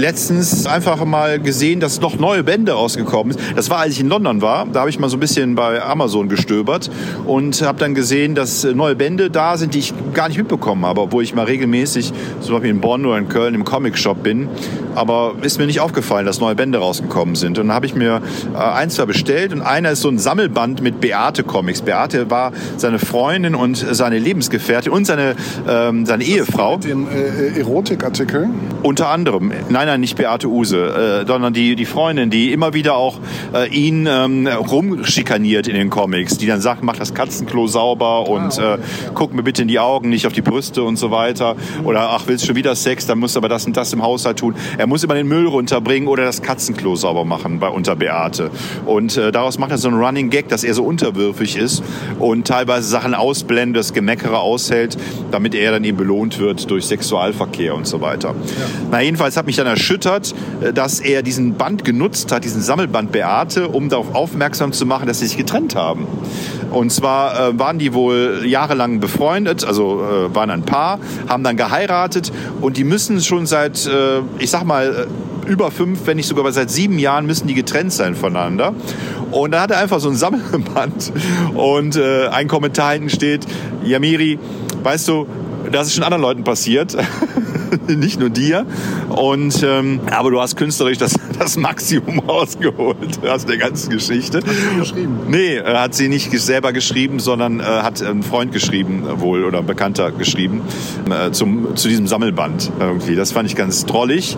letztens 0.00 0.66
einfach 0.66 1.04
mal 1.04 1.38
gesehen, 1.38 1.78
dass 1.78 2.00
noch 2.00 2.18
neue 2.18 2.42
Bände 2.42 2.72
rausgekommen 2.72 3.34
sind. 3.34 3.56
Das 3.56 3.68
war, 3.68 3.80
als 3.80 3.92
ich 3.92 4.00
in 4.00 4.08
London 4.08 4.40
war. 4.40 4.66
Da 4.72 4.80
habe 4.80 4.90
ich 4.90 4.98
mal 4.98 5.08
so 5.08 5.16
ein 5.16 5.20
bisschen 5.20 5.54
bei 5.54 5.82
Amazon 5.82 6.28
gestöbert 6.28 6.90
und 7.26 7.60
habe 7.62 7.78
dann 7.78 7.94
gesehen, 7.94 8.34
dass 8.34 8.64
neue 8.64 8.96
Bände 8.96 9.30
da 9.30 9.58
sind, 9.58 9.74
die 9.74 9.80
ich 9.80 9.94
gar 10.14 10.28
nicht 10.28 10.38
mitbekommen 10.38 10.86
habe, 10.86 11.02
obwohl 11.02 11.22
ich 11.22 11.34
mal 11.34 11.44
regelmäßig, 11.44 12.12
zum 12.40 12.54
Beispiel 12.54 12.70
in 12.70 12.80
Bonn 12.80 13.04
oder 13.04 13.18
in 13.18 13.28
Köln 13.28 13.54
im 13.54 13.64
Comic-Shop 13.64 14.22
bin. 14.22 14.48
Aber 14.94 15.34
ist 15.42 15.58
mir 15.58 15.66
nicht 15.66 15.80
aufgefallen, 15.80 16.26
dass 16.26 16.40
neue 16.40 16.54
Bände 16.54 16.78
rausgekommen 16.78 17.34
sind. 17.34 17.58
Und 17.58 17.68
dann 17.68 17.74
habe 17.74 17.86
ich 17.86 17.94
mir 17.94 18.22
äh, 18.54 18.58
ein, 18.58 18.90
zwei 18.90 19.04
bestellt 19.04 19.52
und 19.52 19.60
einer 19.60 19.90
ist 19.90 20.00
so 20.00 20.08
ein 20.08 20.18
Sammelband 20.18 20.82
mit 20.82 21.00
Beate-Comics. 21.00 21.82
Beate 21.82 22.30
war 22.30 22.52
seine 22.78 22.98
Freundin 22.98 23.54
und 23.54 23.76
seine 23.76 24.18
Lebensgefährtin 24.18 24.92
und 24.92 25.06
seine, 25.06 25.36
ähm, 25.68 26.06
seine 26.06 26.24
Ehefrau. 26.24 26.76
Mit 26.76 26.84
den 26.84 27.06
äh, 27.06 27.60
Erotikartikeln? 27.60 28.50
Unter 28.82 29.08
anderem. 29.10 29.52
Nein, 29.68 29.89
nein, 29.90 30.00
nicht 30.00 30.16
Beate 30.16 30.48
Use, 30.48 30.76
äh, 30.76 31.26
sondern 31.26 31.52
die, 31.52 31.74
die 31.74 31.84
Freundin, 31.84 32.30
die 32.30 32.52
immer 32.52 32.74
wieder 32.74 32.94
auch 32.94 33.18
äh, 33.52 33.68
ihn 33.68 34.06
ähm, 34.08 34.46
rumschikaniert 34.46 35.66
in 35.66 35.74
den 35.74 35.90
Comics, 35.90 36.38
die 36.38 36.46
dann 36.46 36.60
sagt, 36.60 36.82
mach 36.84 36.96
das 36.96 37.12
Katzenklo 37.12 37.66
sauber 37.66 38.28
und 38.28 38.58
ah, 38.58 38.74
äh, 38.74 38.78
guck 39.14 39.34
mir 39.34 39.42
bitte 39.42 39.62
in 39.62 39.68
die 39.68 39.80
Augen, 39.80 40.08
nicht 40.08 40.26
auf 40.26 40.32
die 40.32 40.42
Brüste 40.42 40.84
und 40.84 40.96
so 40.96 41.10
weiter. 41.10 41.56
Oder 41.84 42.10
ach, 42.10 42.24
willst 42.26 42.44
du 42.44 42.48
schon 42.48 42.56
wieder 42.56 42.74
Sex, 42.74 43.06
dann 43.06 43.18
musst 43.18 43.34
du 43.34 43.40
aber 43.40 43.48
das 43.48 43.66
und 43.66 43.76
das 43.76 43.92
im 43.92 44.02
Haushalt 44.02 44.38
tun. 44.38 44.54
Er 44.78 44.86
muss 44.86 45.02
immer 45.02 45.14
den 45.14 45.26
Müll 45.26 45.46
runterbringen 45.46 46.08
oder 46.08 46.24
das 46.24 46.42
Katzenklo 46.42 46.94
sauber 46.94 47.24
machen 47.24 47.58
bei 47.58 47.68
unter 47.68 47.96
Beate. 47.96 48.50
Und 48.86 49.16
äh, 49.16 49.32
daraus 49.32 49.58
macht 49.58 49.72
er 49.72 49.78
so 49.78 49.88
einen 49.88 49.98
Running 49.98 50.30
Gag, 50.30 50.48
dass 50.48 50.62
er 50.62 50.74
so 50.74 50.84
unterwürfig 50.84 51.56
ist 51.56 51.82
und 52.18 52.46
teilweise 52.46 52.88
Sachen 52.88 53.14
ausblendet, 53.14 53.80
das 53.80 53.92
Gemeckere 53.92 54.38
aushält, 54.38 54.96
damit 55.32 55.54
er 55.54 55.72
dann 55.72 55.84
eben 55.84 55.96
belohnt 55.96 56.38
wird 56.38 56.70
durch 56.70 56.86
Sexualverkehr 56.86 57.74
und 57.74 57.86
so 57.86 58.00
weiter. 58.00 58.28
Ja. 58.28 58.66
Na, 58.90 59.00
jedenfalls 59.00 59.36
hat 59.36 59.46
mich 59.46 59.56
dann 59.56 59.66
erschüttert, 59.80 60.34
äh, 60.60 60.72
dass 60.72 61.00
er 61.00 61.22
diesen 61.22 61.54
Band 61.54 61.84
genutzt 61.84 62.30
hat, 62.32 62.44
diesen 62.44 62.62
Sammelband 62.62 63.12
Beate, 63.12 63.68
um 63.68 63.88
darauf 63.88 64.14
aufmerksam 64.14 64.72
zu 64.72 64.84
machen, 64.86 65.06
dass 65.06 65.20
sie 65.20 65.26
sich 65.26 65.38
getrennt 65.38 65.74
haben. 65.74 66.06
Und 66.70 66.92
zwar 66.92 67.48
äh, 67.48 67.58
waren 67.58 67.78
die 67.78 67.94
wohl 67.94 68.42
jahrelang 68.44 69.00
befreundet, 69.00 69.64
also 69.64 70.02
äh, 70.02 70.34
waren 70.34 70.50
ein 70.50 70.62
Paar, 70.62 71.00
haben 71.28 71.42
dann 71.42 71.56
geheiratet 71.56 72.30
und 72.60 72.76
die 72.76 72.84
müssen 72.84 73.20
schon 73.20 73.46
seit, 73.46 73.86
äh, 73.86 74.20
ich 74.38 74.50
sag 74.50 74.64
mal, 74.64 75.08
äh, 75.08 75.50
über 75.50 75.70
fünf, 75.70 76.06
wenn 76.06 76.16
nicht 76.18 76.28
sogar 76.28 76.52
seit 76.52 76.70
sieben 76.70 76.98
Jahren 76.98 77.26
müssen 77.26 77.48
die 77.48 77.54
getrennt 77.54 77.92
sein 77.92 78.14
voneinander. 78.14 78.74
Und 79.32 79.52
da 79.52 79.62
hat 79.62 79.70
er 79.70 79.78
einfach 79.78 79.98
so 79.98 80.08
ein 80.08 80.14
Sammelband 80.14 81.12
und 81.54 81.96
äh, 81.96 82.28
ein 82.28 82.46
Kommentar 82.46 82.92
hinten 82.92 83.10
steht, 83.10 83.46
Yamiri, 83.82 84.38
weißt 84.82 85.08
du, 85.08 85.26
das 85.72 85.88
ist 85.88 85.94
schon 85.94 86.04
anderen 86.04 86.22
Leuten 86.22 86.44
passiert. 86.44 86.96
nicht 87.88 88.18
nur 88.18 88.30
dir. 88.30 88.66
Und, 89.08 89.62
ähm, 89.62 90.00
aber 90.10 90.30
du 90.30 90.40
hast 90.40 90.56
künstlerisch 90.56 90.98
das, 90.98 91.14
das 91.38 91.56
Maximum 91.56 92.20
rausgeholt 92.20 93.26
aus 93.26 93.46
der 93.46 93.58
ganzen 93.58 93.90
Geschichte. 93.90 94.38
Hat 94.38 94.44
sie 94.46 94.78
geschrieben? 94.78 95.18
Nee, 95.28 95.56
äh, 95.56 95.76
hat 95.76 95.94
sie 95.94 96.08
nicht 96.08 96.30
selber 96.40 96.72
geschrieben, 96.72 97.20
sondern 97.20 97.60
äh, 97.60 97.62
hat 97.62 98.02
ein 98.02 98.22
Freund 98.22 98.52
geschrieben 98.52 99.04
äh, 99.06 99.20
wohl 99.20 99.44
oder 99.44 99.58
ein 99.58 99.66
Bekannter 99.66 100.10
geschrieben 100.10 100.62
äh, 101.10 101.30
zum, 101.30 101.76
zu 101.76 101.88
diesem 101.88 102.06
Sammelband 102.06 102.70
irgendwie. 102.78 103.14
Das 103.14 103.32
fand 103.32 103.48
ich 103.48 103.56
ganz 103.56 103.86
drollig. 103.86 104.36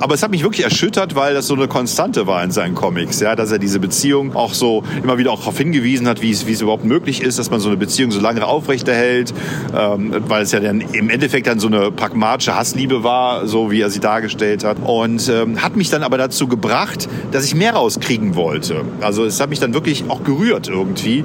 Aber 0.00 0.14
es 0.14 0.22
hat 0.22 0.30
mich 0.30 0.42
wirklich 0.42 0.64
erschüttert, 0.64 1.14
weil 1.14 1.34
das 1.34 1.46
so 1.46 1.54
eine 1.54 1.68
Konstante 1.68 2.26
war 2.26 2.42
in 2.42 2.50
seinen 2.50 2.74
Comics, 2.74 3.20
ja, 3.20 3.36
dass 3.36 3.52
er 3.52 3.58
diese 3.58 3.80
Beziehung 3.80 4.34
auch 4.34 4.54
so 4.54 4.82
immer 5.02 5.18
wieder 5.18 5.30
auch 5.32 5.40
darauf 5.40 5.58
hingewiesen 5.58 6.08
hat, 6.08 6.22
wie 6.22 6.30
es, 6.30 6.46
wie 6.46 6.52
es 6.52 6.60
überhaupt 6.60 6.84
möglich 6.84 7.22
ist, 7.22 7.38
dass 7.38 7.50
man 7.50 7.60
so 7.60 7.68
eine 7.68 7.76
Beziehung 7.76 8.10
so 8.10 8.20
lange 8.20 8.44
aufrechterhält, 8.46 9.32
ähm, 9.76 10.14
weil 10.28 10.42
es 10.42 10.52
ja 10.52 10.60
dann 10.60 10.80
im 10.80 11.10
Endeffekt 11.10 11.46
dann 11.46 11.60
so 11.60 11.66
eine 11.66 11.90
pragmatische 11.90 12.54
Hass 12.54 12.71
Hassliebe 12.72 13.04
war, 13.04 13.46
so 13.46 13.70
wie 13.70 13.82
er 13.82 13.90
sie 13.90 14.00
dargestellt 14.00 14.64
hat. 14.64 14.78
Und 14.82 15.28
ähm, 15.28 15.62
hat 15.62 15.76
mich 15.76 15.90
dann 15.90 16.02
aber 16.02 16.16
dazu 16.16 16.48
gebracht, 16.48 17.06
dass 17.30 17.44
ich 17.44 17.54
mehr 17.54 17.74
rauskriegen 17.74 18.34
wollte. 18.34 18.82
Also 19.02 19.24
es 19.24 19.40
hat 19.40 19.50
mich 19.50 19.60
dann 19.60 19.74
wirklich 19.74 20.04
auch 20.08 20.24
gerührt 20.24 20.68
irgendwie. 20.68 21.22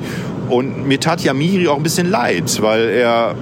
Und 0.49 0.88
mir 0.88 0.99
tat 0.99 1.21
Yamiri 1.21 1.69
auch 1.69 1.77
ein 1.77 1.83
bisschen 1.83 2.10
leid, 2.10 2.62
weil 2.62 2.89
er 2.89 3.36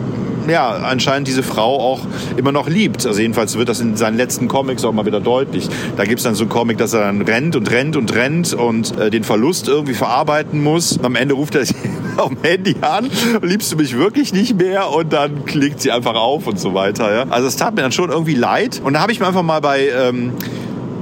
ja, 0.50 0.70
anscheinend 0.70 1.28
diese 1.28 1.44
Frau 1.44 1.80
auch 1.80 2.02
immer 2.38 2.52
noch 2.52 2.68
liebt. 2.68 3.06
Also 3.06 3.20
jedenfalls 3.20 3.58
wird 3.58 3.70
das 3.70 3.80
in 3.80 3.96
seinen 3.96 4.18
letzten 4.18 4.48
Comics 4.48 4.84
auch 4.84 4.94
mal 4.94 5.06
wieder 5.06 5.20
deutlich. 5.20 5.68
Da 5.98 6.06
gibt 6.06 6.20
es 6.20 6.24
dann 6.24 6.36
so 6.36 6.44
einen 6.44 6.50
Comic, 6.50 6.78
dass 6.78 6.94
er 6.94 7.02
dann 7.02 7.22
rennt 7.22 7.56
und 7.56 7.70
rennt 7.70 7.96
und 7.96 8.14
rennt 8.14 8.54
und 8.54 8.98
äh, 9.00 9.10
den 9.10 9.24
Verlust 9.24 9.68
irgendwie 9.68 9.94
verarbeiten 9.94 10.62
muss. 10.64 11.00
Am 11.04 11.16
Ende 11.16 11.36
ruft 11.36 11.56
er 11.56 11.66
sie 11.66 11.76
auf 12.18 12.30
dem 12.30 12.38
Handy 12.44 12.76
an, 12.82 13.10
liebst 13.42 13.72
du 13.72 13.78
mich 13.78 13.98
wirklich 13.98 14.34
nicht 14.34 14.58
mehr? 14.58 14.92
Und 14.92 15.14
dann 15.14 15.46
klickt 15.46 15.82
sie 15.82 15.92
einfach 15.92 16.16
auf 16.16 16.48
und 16.48 16.60
so 16.60 16.74
weiter. 16.74 17.14
Ja? 17.14 17.26
Also 17.30 17.48
es 17.48 17.56
tat 17.56 17.76
mir 17.76 17.82
dann 17.82 17.92
schon 17.92 18.10
irgendwie 18.10 18.36
leid. 18.36 18.82
Und 18.84 18.94
da 18.94 19.02
habe 19.02 19.12
ich 19.12 19.20
mir 19.20 19.28
einfach 19.28 19.44
mal 19.44 19.62
bei... 19.62 19.90
Ähm, 19.90 20.34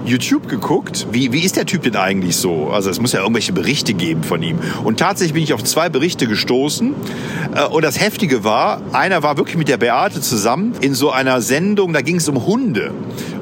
YouTube 0.05 0.49
geguckt, 0.49 1.07
wie, 1.11 1.31
wie 1.31 1.43
ist 1.43 1.55
der 1.55 1.65
Typ 1.65 1.83
denn 1.83 1.95
eigentlich 1.95 2.35
so? 2.35 2.69
Also 2.69 2.89
es 2.89 2.99
muss 2.99 3.13
ja 3.13 3.21
irgendwelche 3.21 3.53
Berichte 3.53 3.93
geben 3.93 4.23
von 4.23 4.41
ihm. 4.43 4.59
Und 4.83 4.99
tatsächlich 4.99 5.33
bin 5.33 5.43
ich 5.43 5.53
auf 5.53 5.63
zwei 5.63 5.89
Berichte 5.89 6.27
gestoßen. 6.27 6.93
Äh, 7.55 7.65
und 7.65 7.83
das 7.83 7.99
Heftige 7.99 8.43
war, 8.43 8.81
einer 8.91 9.23
war 9.23 9.37
wirklich 9.37 9.57
mit 9.57 9.67
der 9.67 9.77
Beate 9.77 10.21
zusammen 10.21 10.73
in 10.81 10.93
so 10.93 11.11
einer 11.11 11.41
Sendung, 11.41 11.93
da 11.93 12.01
ging 12.01 12.17
es 12.17 12.27
um 12.27 12.45
Hunde. 12.45 12.91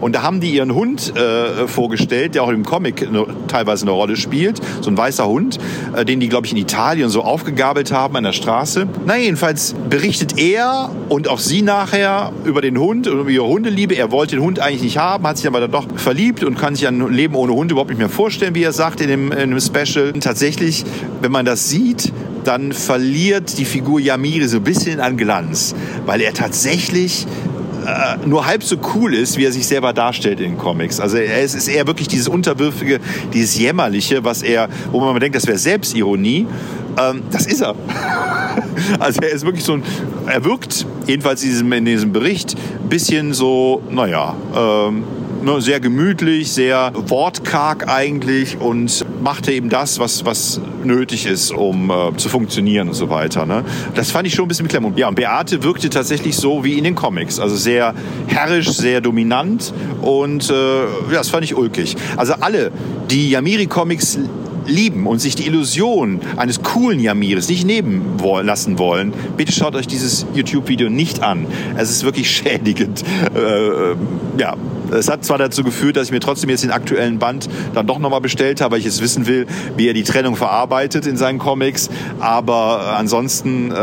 Und 0.02 0.14
da 0.14 0.24
haben 0.24 0.42
die 0.42 0.52
ihren 0.52 0.74
Hund 0.74 1.16
äh, 1.16 1.68
vorgestellt, 1.68 2.36
der 2.36 2.44
auch 2.44 2.50
im 2.50 2.66
Comic 2.66 3.08
eine, 3.08 3.26
teilweise 3.48 3.84
eine 3.86 3.92
Rolle 3.92 4.18
spielt. 4.18 4.60
So 4.82 4.90
ein 4.90 4.98
weißer 4.98 5.28
Hund, 5.28 5.60
äh, 5.96 6.04
den 6.04 6.20
die, 6.20 6.28
glaube 6.28 6.48
ich, 6.48 6.52
in 6.52 6.58
Italien 6.58 7.10
so 7.10 7.22
aufgegabelt 7.22 7.92
haben 7.92 8.16
an 8.16 8.24
der 8.24 8.34
Straße. 8.34 8.88
Na 9.06 9.18
jedenfalls 9.18 9.76
berichtet 9.90 10.38
er 10.38 10.90
und 11.10 11.28
auch 11.28 11.40
sie 11.40 11.62
nachher 11.62 12.34
über 12.44 12.62
den 12.62 12.78
Hund 12.78 13.08
und 13.08 13.20
über 13.20 13.30
ihre 13.30 13.48
Hundeliebe. 13.48 13.96
Er 13.96 14.12
wollte 14.12 14.36
den 14.36 14.44
Hund 14.44 14.60
eigentlich 14.60 14.82
nicht 14.82 14.98
haben, 14.98 15.26
hat 15.28 15.38
sich 15.38 15.48
aber 15.48 15.60
dann 15.60 15.72
doch 15.72 15.86
verliebt 15.96 16.44
und 16.44 16.58
kann 16.58 16.76
sich 16.76 16.88
ein 16.88 17.12
Leben 17.14 17.36
ohne 17.36 17.54
Hund 17.54 17.72
überhaupt 17.72 17.92
nicht 17.92 18.00
mehr 18.00 18.10
vorstellen, 18.10 18.56
wie 18.56 18.64
er 18.64 18.74
sagt 18.74 19.02
in 19.02 19.08
dem, 19.08 19.32
in 19.32 19.52
dem 19.52 19.60
Special. 19.60 20.14
Tatsächlich, 20.14 20.84
wenn 21.22 21.32
man 21.32 21.46
das 21.46 21.70
sieht, 21.70 22.12
dann 22.44 22.72
verliert 22.72 23.58
die 23.58 23.66
Figur 23.66 24.00
Yamiri 24.00 24.48
so 24.48 24.58
ein 24.58 24.64
bisschen 24.64 25.00
an 25.00 25.18
Glanz, 25.18 25.76
weil 26.06 26.22
er 26.22 26.34
tatsächlich 26.34 27.28
äh, 27.86 28.28
nur 28.28 28.46
halb 28.46 28.64
so 28.64 28.78
cool 28.96 29.14
ist, 29.14 29.38
wie 29.38 29.46
er 29.46 29.52
sich 29.52 29.68
selber 29.68 29.94
darstellt 29.94 30.40
in 30.40 30.52
den 30.52 30.58
Comics. 30.58 31.00
Also 31.00 31.18
er 31.18 31.42
ist, 31.42 31.68
eher 31.68 31.88
wirklich 31.88 32.08
dieses 32.08 32.28
Unterwürfige, 32.28 33.00
dieses 33.34 33.58
Jämmerliche, 33.58 34.24
was 34.24 34.42
er, 34.42 34.70
wo 34.92 35.00
man 35.00 35.20
denkt, 35.20 35.36
das 35.36 35.48
wäre 35.48 35.58
Selbstironie. 35.58 36.48
Ähm, 36.98 37.24
das 37.32 37.46
ist 37.46 37.62
er. 37.62 37.76
also 39.00 39.22
er 39.22 39.30
ist 39.30 39.46
wirklich 39.46 39.64
so 39.64 39.74
ein, 39.74 39.84
er 40.28 40.44
wirkt 40.44 40.86
jedenfalls 41.08 41.44
in 41.44 41.50
diesem, 41.50 41.74
in 41.74 41.86
diesem 41.86 42.12
Bericht 42.12 42.56
bisschen 42.90 43.34
so, 43.34 43.82
naja, 43.90 44.36
ähm, 44.56 45.04
ne, 45.44 45.62
sehr 45.62 45.80
gemütlich, 45.80 46.52
sehr 46.52 46.92
wortkarg 46.96 47.88
eigentlich 47.88 48.58
und 48.60 49.06
machte 49.24 49.52
eben 49.52 49.70
das, 49.70 50.00
was, 50.00 50.26
was 50.26 50.62
nötig 50.84 51.26
ist, 51.26 51.52
um 51.52 51.90
äh, 51.90 52.16
zu 52.18 52.30
funktionieren 52.30 52.90
und 52.90 52.94
so 52.94 53.10
weiter. 53.10 53.46
Ne? 53.46 53.64
Das 53.96 54.12
fand 54.12 54.28
ich 54.28 54.34
schon 54.34 54.46
ein 54.46 54.48
bisschen 54.48 54.68
beklemmend. 54.68 54.98
Ja, 54.98 55.08
und 55.08 55.16
Beate 55.16 55.64
wirkte 55.64 55.90
tatsächlich 55.90 56.36
so 56.36 56.64
wie 56.64 56.78
in 56.78 56.84
den 56.84 56.96
Comics. 56.96 57.40
Also 57.40 57.56
sehr 57.56 57.94
herrisch, 58.28 58.70
sehr 58.70 59.02
dominant 59.02 59.74
und 60.02 60.50
äh, 60.50 60.54
ja, 60.54 60.88
das 61.14 61.30
fand 61.30 61.44
ich 61.44 61.56
ulkig. 61.56 61.96
Also 62.18 62.34
alle, 62.40 62.72
die 63.10 63.30
Yamiri-Comics 63.30 64.20
lieben 64.66 65.08
und 65.08 65.20
sich 65.20 65.36
die 65.36 65.48
Illusion 65.48 66.20
eines 66.38 66.62
coolen 66.64 67.00
Yamiris 67.00 67.50
nicht 67.50 67.66
nehmen 67.66 68.18
lassen 68.44 68.78
wollen, 68.80 69.14
bitte 69.38 69.52
schaut 69.52 69.76
euch 69.76 69.88
dieses 69.88 70.26
YouTube-Video 70.34 70.90
nicht 70.90 71.24
an. 71.24 71.46
Es 71.78 71.90
ist 71.90 72.04
wirklich 72.04 72.30
schädigend. 72.30 73.04
Äh, 73.36 73.96
ja, 74.40 74.56
es 74.92 75.10
hat 75.10 75.26
zwar 75.26 75.38
dazu 75.38 75.64
geführt, 75.64 75.98
dass 75.98 76.08
ich 76.08 76.12
mir 76.12 76.20
trotzdem 76.20 76.50
jetzt 76.50 76.64
den 76.64 76.72
aktuellen 76.72 77.20
Band 77.20 77.50
dann 77.74 77.88
doch 77.88 78.00
nochmal 78.00 78.22
bestellt 78.22 78.62
habe, 78.62 78.74
weil 78.74 78.80
ich 78.80 78.86
jetzt 78.86 79.02
wissen 79.02 79.28
will, 79.28 79.48
wie 79.78 79.88
er 79.88 79.94
die 79.94 80.04
Trennung 80.04 80.36
verarbeitet 80.36 81.06
in 81.06 81.18
seinen 81.18 81.40
Comics. 81.40 81.90
Aber 82.20 82.82
äh, 82.84 82.96
ansonsten 82.98 83.72
äh, 83.72 83.76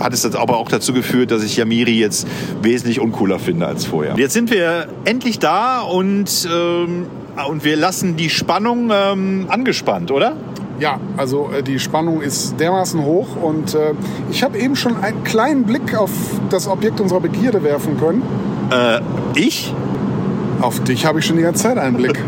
hat 0.00 0.12
es 0.12 0.24
aber 0.34 0.56
auch 0.56 0.68
dazu 0.68 0.92
geführt, 0.92 1.30
dass 1.30 1.42
ich 1.42 1.56
Yamiri 1.56 1.98
jetzt 1.98 2.26
wesentlich 2.62 3.00
uncooler 3.00 3.38
finde 3.38 3.66
als 3.66 3.84
vorher. 3.84 4.16
Jetzt 4.16 4.32
sind 4.32 4.50
wir 4.50 4.88
endlich 5.04 5.38
da 5.38 5.80
und, 5.80 6.48
ähm, 6.52 7.06
und 7.48 7.64
wir 7.64 7.76
lassen 7.76 8.16
die 8.16 8.30
Spannung 8.30 8.90
ähm, 8.92 9.46
angespannt, 9.48 10.10
oder? 10.10 10.36
Ja, 10.80 10.98
also 11.16 11.50
äh, 11.50 11.62
die 11.62 11.78
Spannung 11.78 12.20
ist 12.20 12.58
dermaßen 12.58 13.04
hoch 13.04 13.36
und 13.40 13.74
äh, 13.74 13.92
ich 14.30 14.42
habe 14.42 14.58
eben 14.58 14.74
schon 14.74 14.96
einen 14.96 15.22
kleinen 15.22 15.64
Blick 15.64 15.96
auf 15.96 16.10
das 16.50 16.66
Objekt 16.66 17.00
unserer 17.00 17.20
Begierde 17.20 17.62
werfen 17.62 17.98
können. 17.98 18.22
Äh, 18.70 19.00
ich? 19.38 19.72
Auf 20.64 20.82
dich 20.82 21.04
habe 21.04 21.18
ich 21.18 21.26
schon 21.26 21.36
die 21.36 21.42
ganze 21.42 21.64
Zeit 21.64 21.76
einen 21.76 21.98
Blick. 21.98 22.18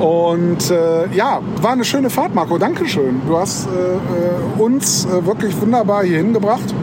Und 0.00 0.70
äh, 0.70 1.06
ja, 1.14 1.42
war 1.60 1.72
eine 1.72 1.84
schöne 1.84 2.08
Fahrt, 2.08 2.34
Marco. 2.34 2.56
Dankeschön. 2.56 3.20
Du 3.26 3.36
hast 3.36 3.66
äh, 3.66 3.96
äh 3.96 4.62
uns 4.62 5.04
äh, 5.04 5.26
wirklich 5.26 5.54
wunderbar 5.60 6.02
hier 6.02 6.16
hingebracht. 6.16 6.74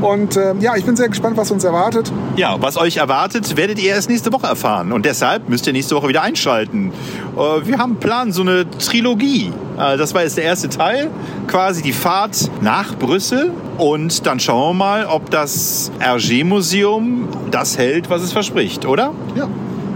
Und 0.00 0.36
äh, 0.36 0.54
ja, 0.60 0.76
ich 0.76 0.84
bin 0.84 0.94
sehr 0.94 1.08
gespannt, 1.08 1.36
was 1.36 1.50
uns 1.50 1.64
erwartet. 1.64 2.12
Ja, 2.36 2.54
was 2.60 2.76
euch 2.76 2.98
erwartet, 2.98 3.56
werdet 3.56 3.80
ihr 3.80 3.90
erst 3.90 4.10
nächste 4.10 4.32
Woche 4.32 4.46
erfahren. 4.46 4.92
Und 4.92 5.06
deshalb 5.06 5.48
müsst 5.48 5.66
ihr 5.66 5.72
nächste 5.72 5.96
Woche 5.96 6.06
wieder 6.06 6.22
einschalten. 6.22 6.92
Äh, 7.36 7.66
wir 7.66 7.78
haben 7.78 7.96
Plan, 7.96 8.30
so 8.30 8.42
eine 8.42 8.70
Trilogie. 8.70 9.52
Äh, 9.76 9.96
das 9.96 10.14
war 10.14 10.22
jetzt 10.22 10.36
der 10.36 10.44
erste 10.44 10.68
Teil, 10.68 11.10
quasi 11.48 11.82
die 11.82 11.92
Fahrt 11.92 12.48
nach 12.60 12.94
Brüssel. 12.96 13.50
Und 13.76 14.24
dann 14.24 14.38
schauen 14.38 14.70
wir 14.70 14.84
mal, 14.84 15.06
ob 15.06 15.30
das 15.30 15.90
RG-Museum 16.00 17.26
das 17.50 17.76
hält, 17.76 18.08
was 18.08 18.22
es 18.22 18.32
verspricht, 18.32 18.86
oder? 18.86 19.12
Ja. 19.34 19.48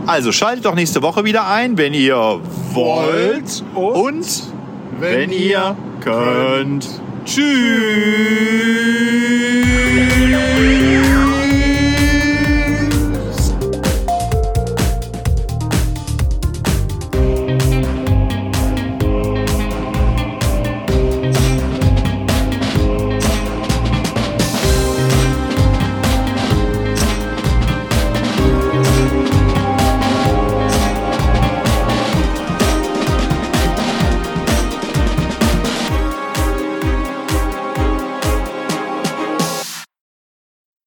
Also 0.06 0.30
schaltet 0.30 0.64
doch 0.64 0.74
nächste 0.74 1.02
Woche 1.02 1.24
wieder 1.24 1.48
ein, 1.48 1.76
wenn 1.76 1.92
ihr 1.92 2.40
wollt 2.72 3.64
und 3.74 4.26
wenn, 5.00 5.30
wenn 5.30 5.32
ihr 5.32 5.76
könnt. 6.00 6.86
könnt. 6.86 7.00
Tschüss. 7.24 7.66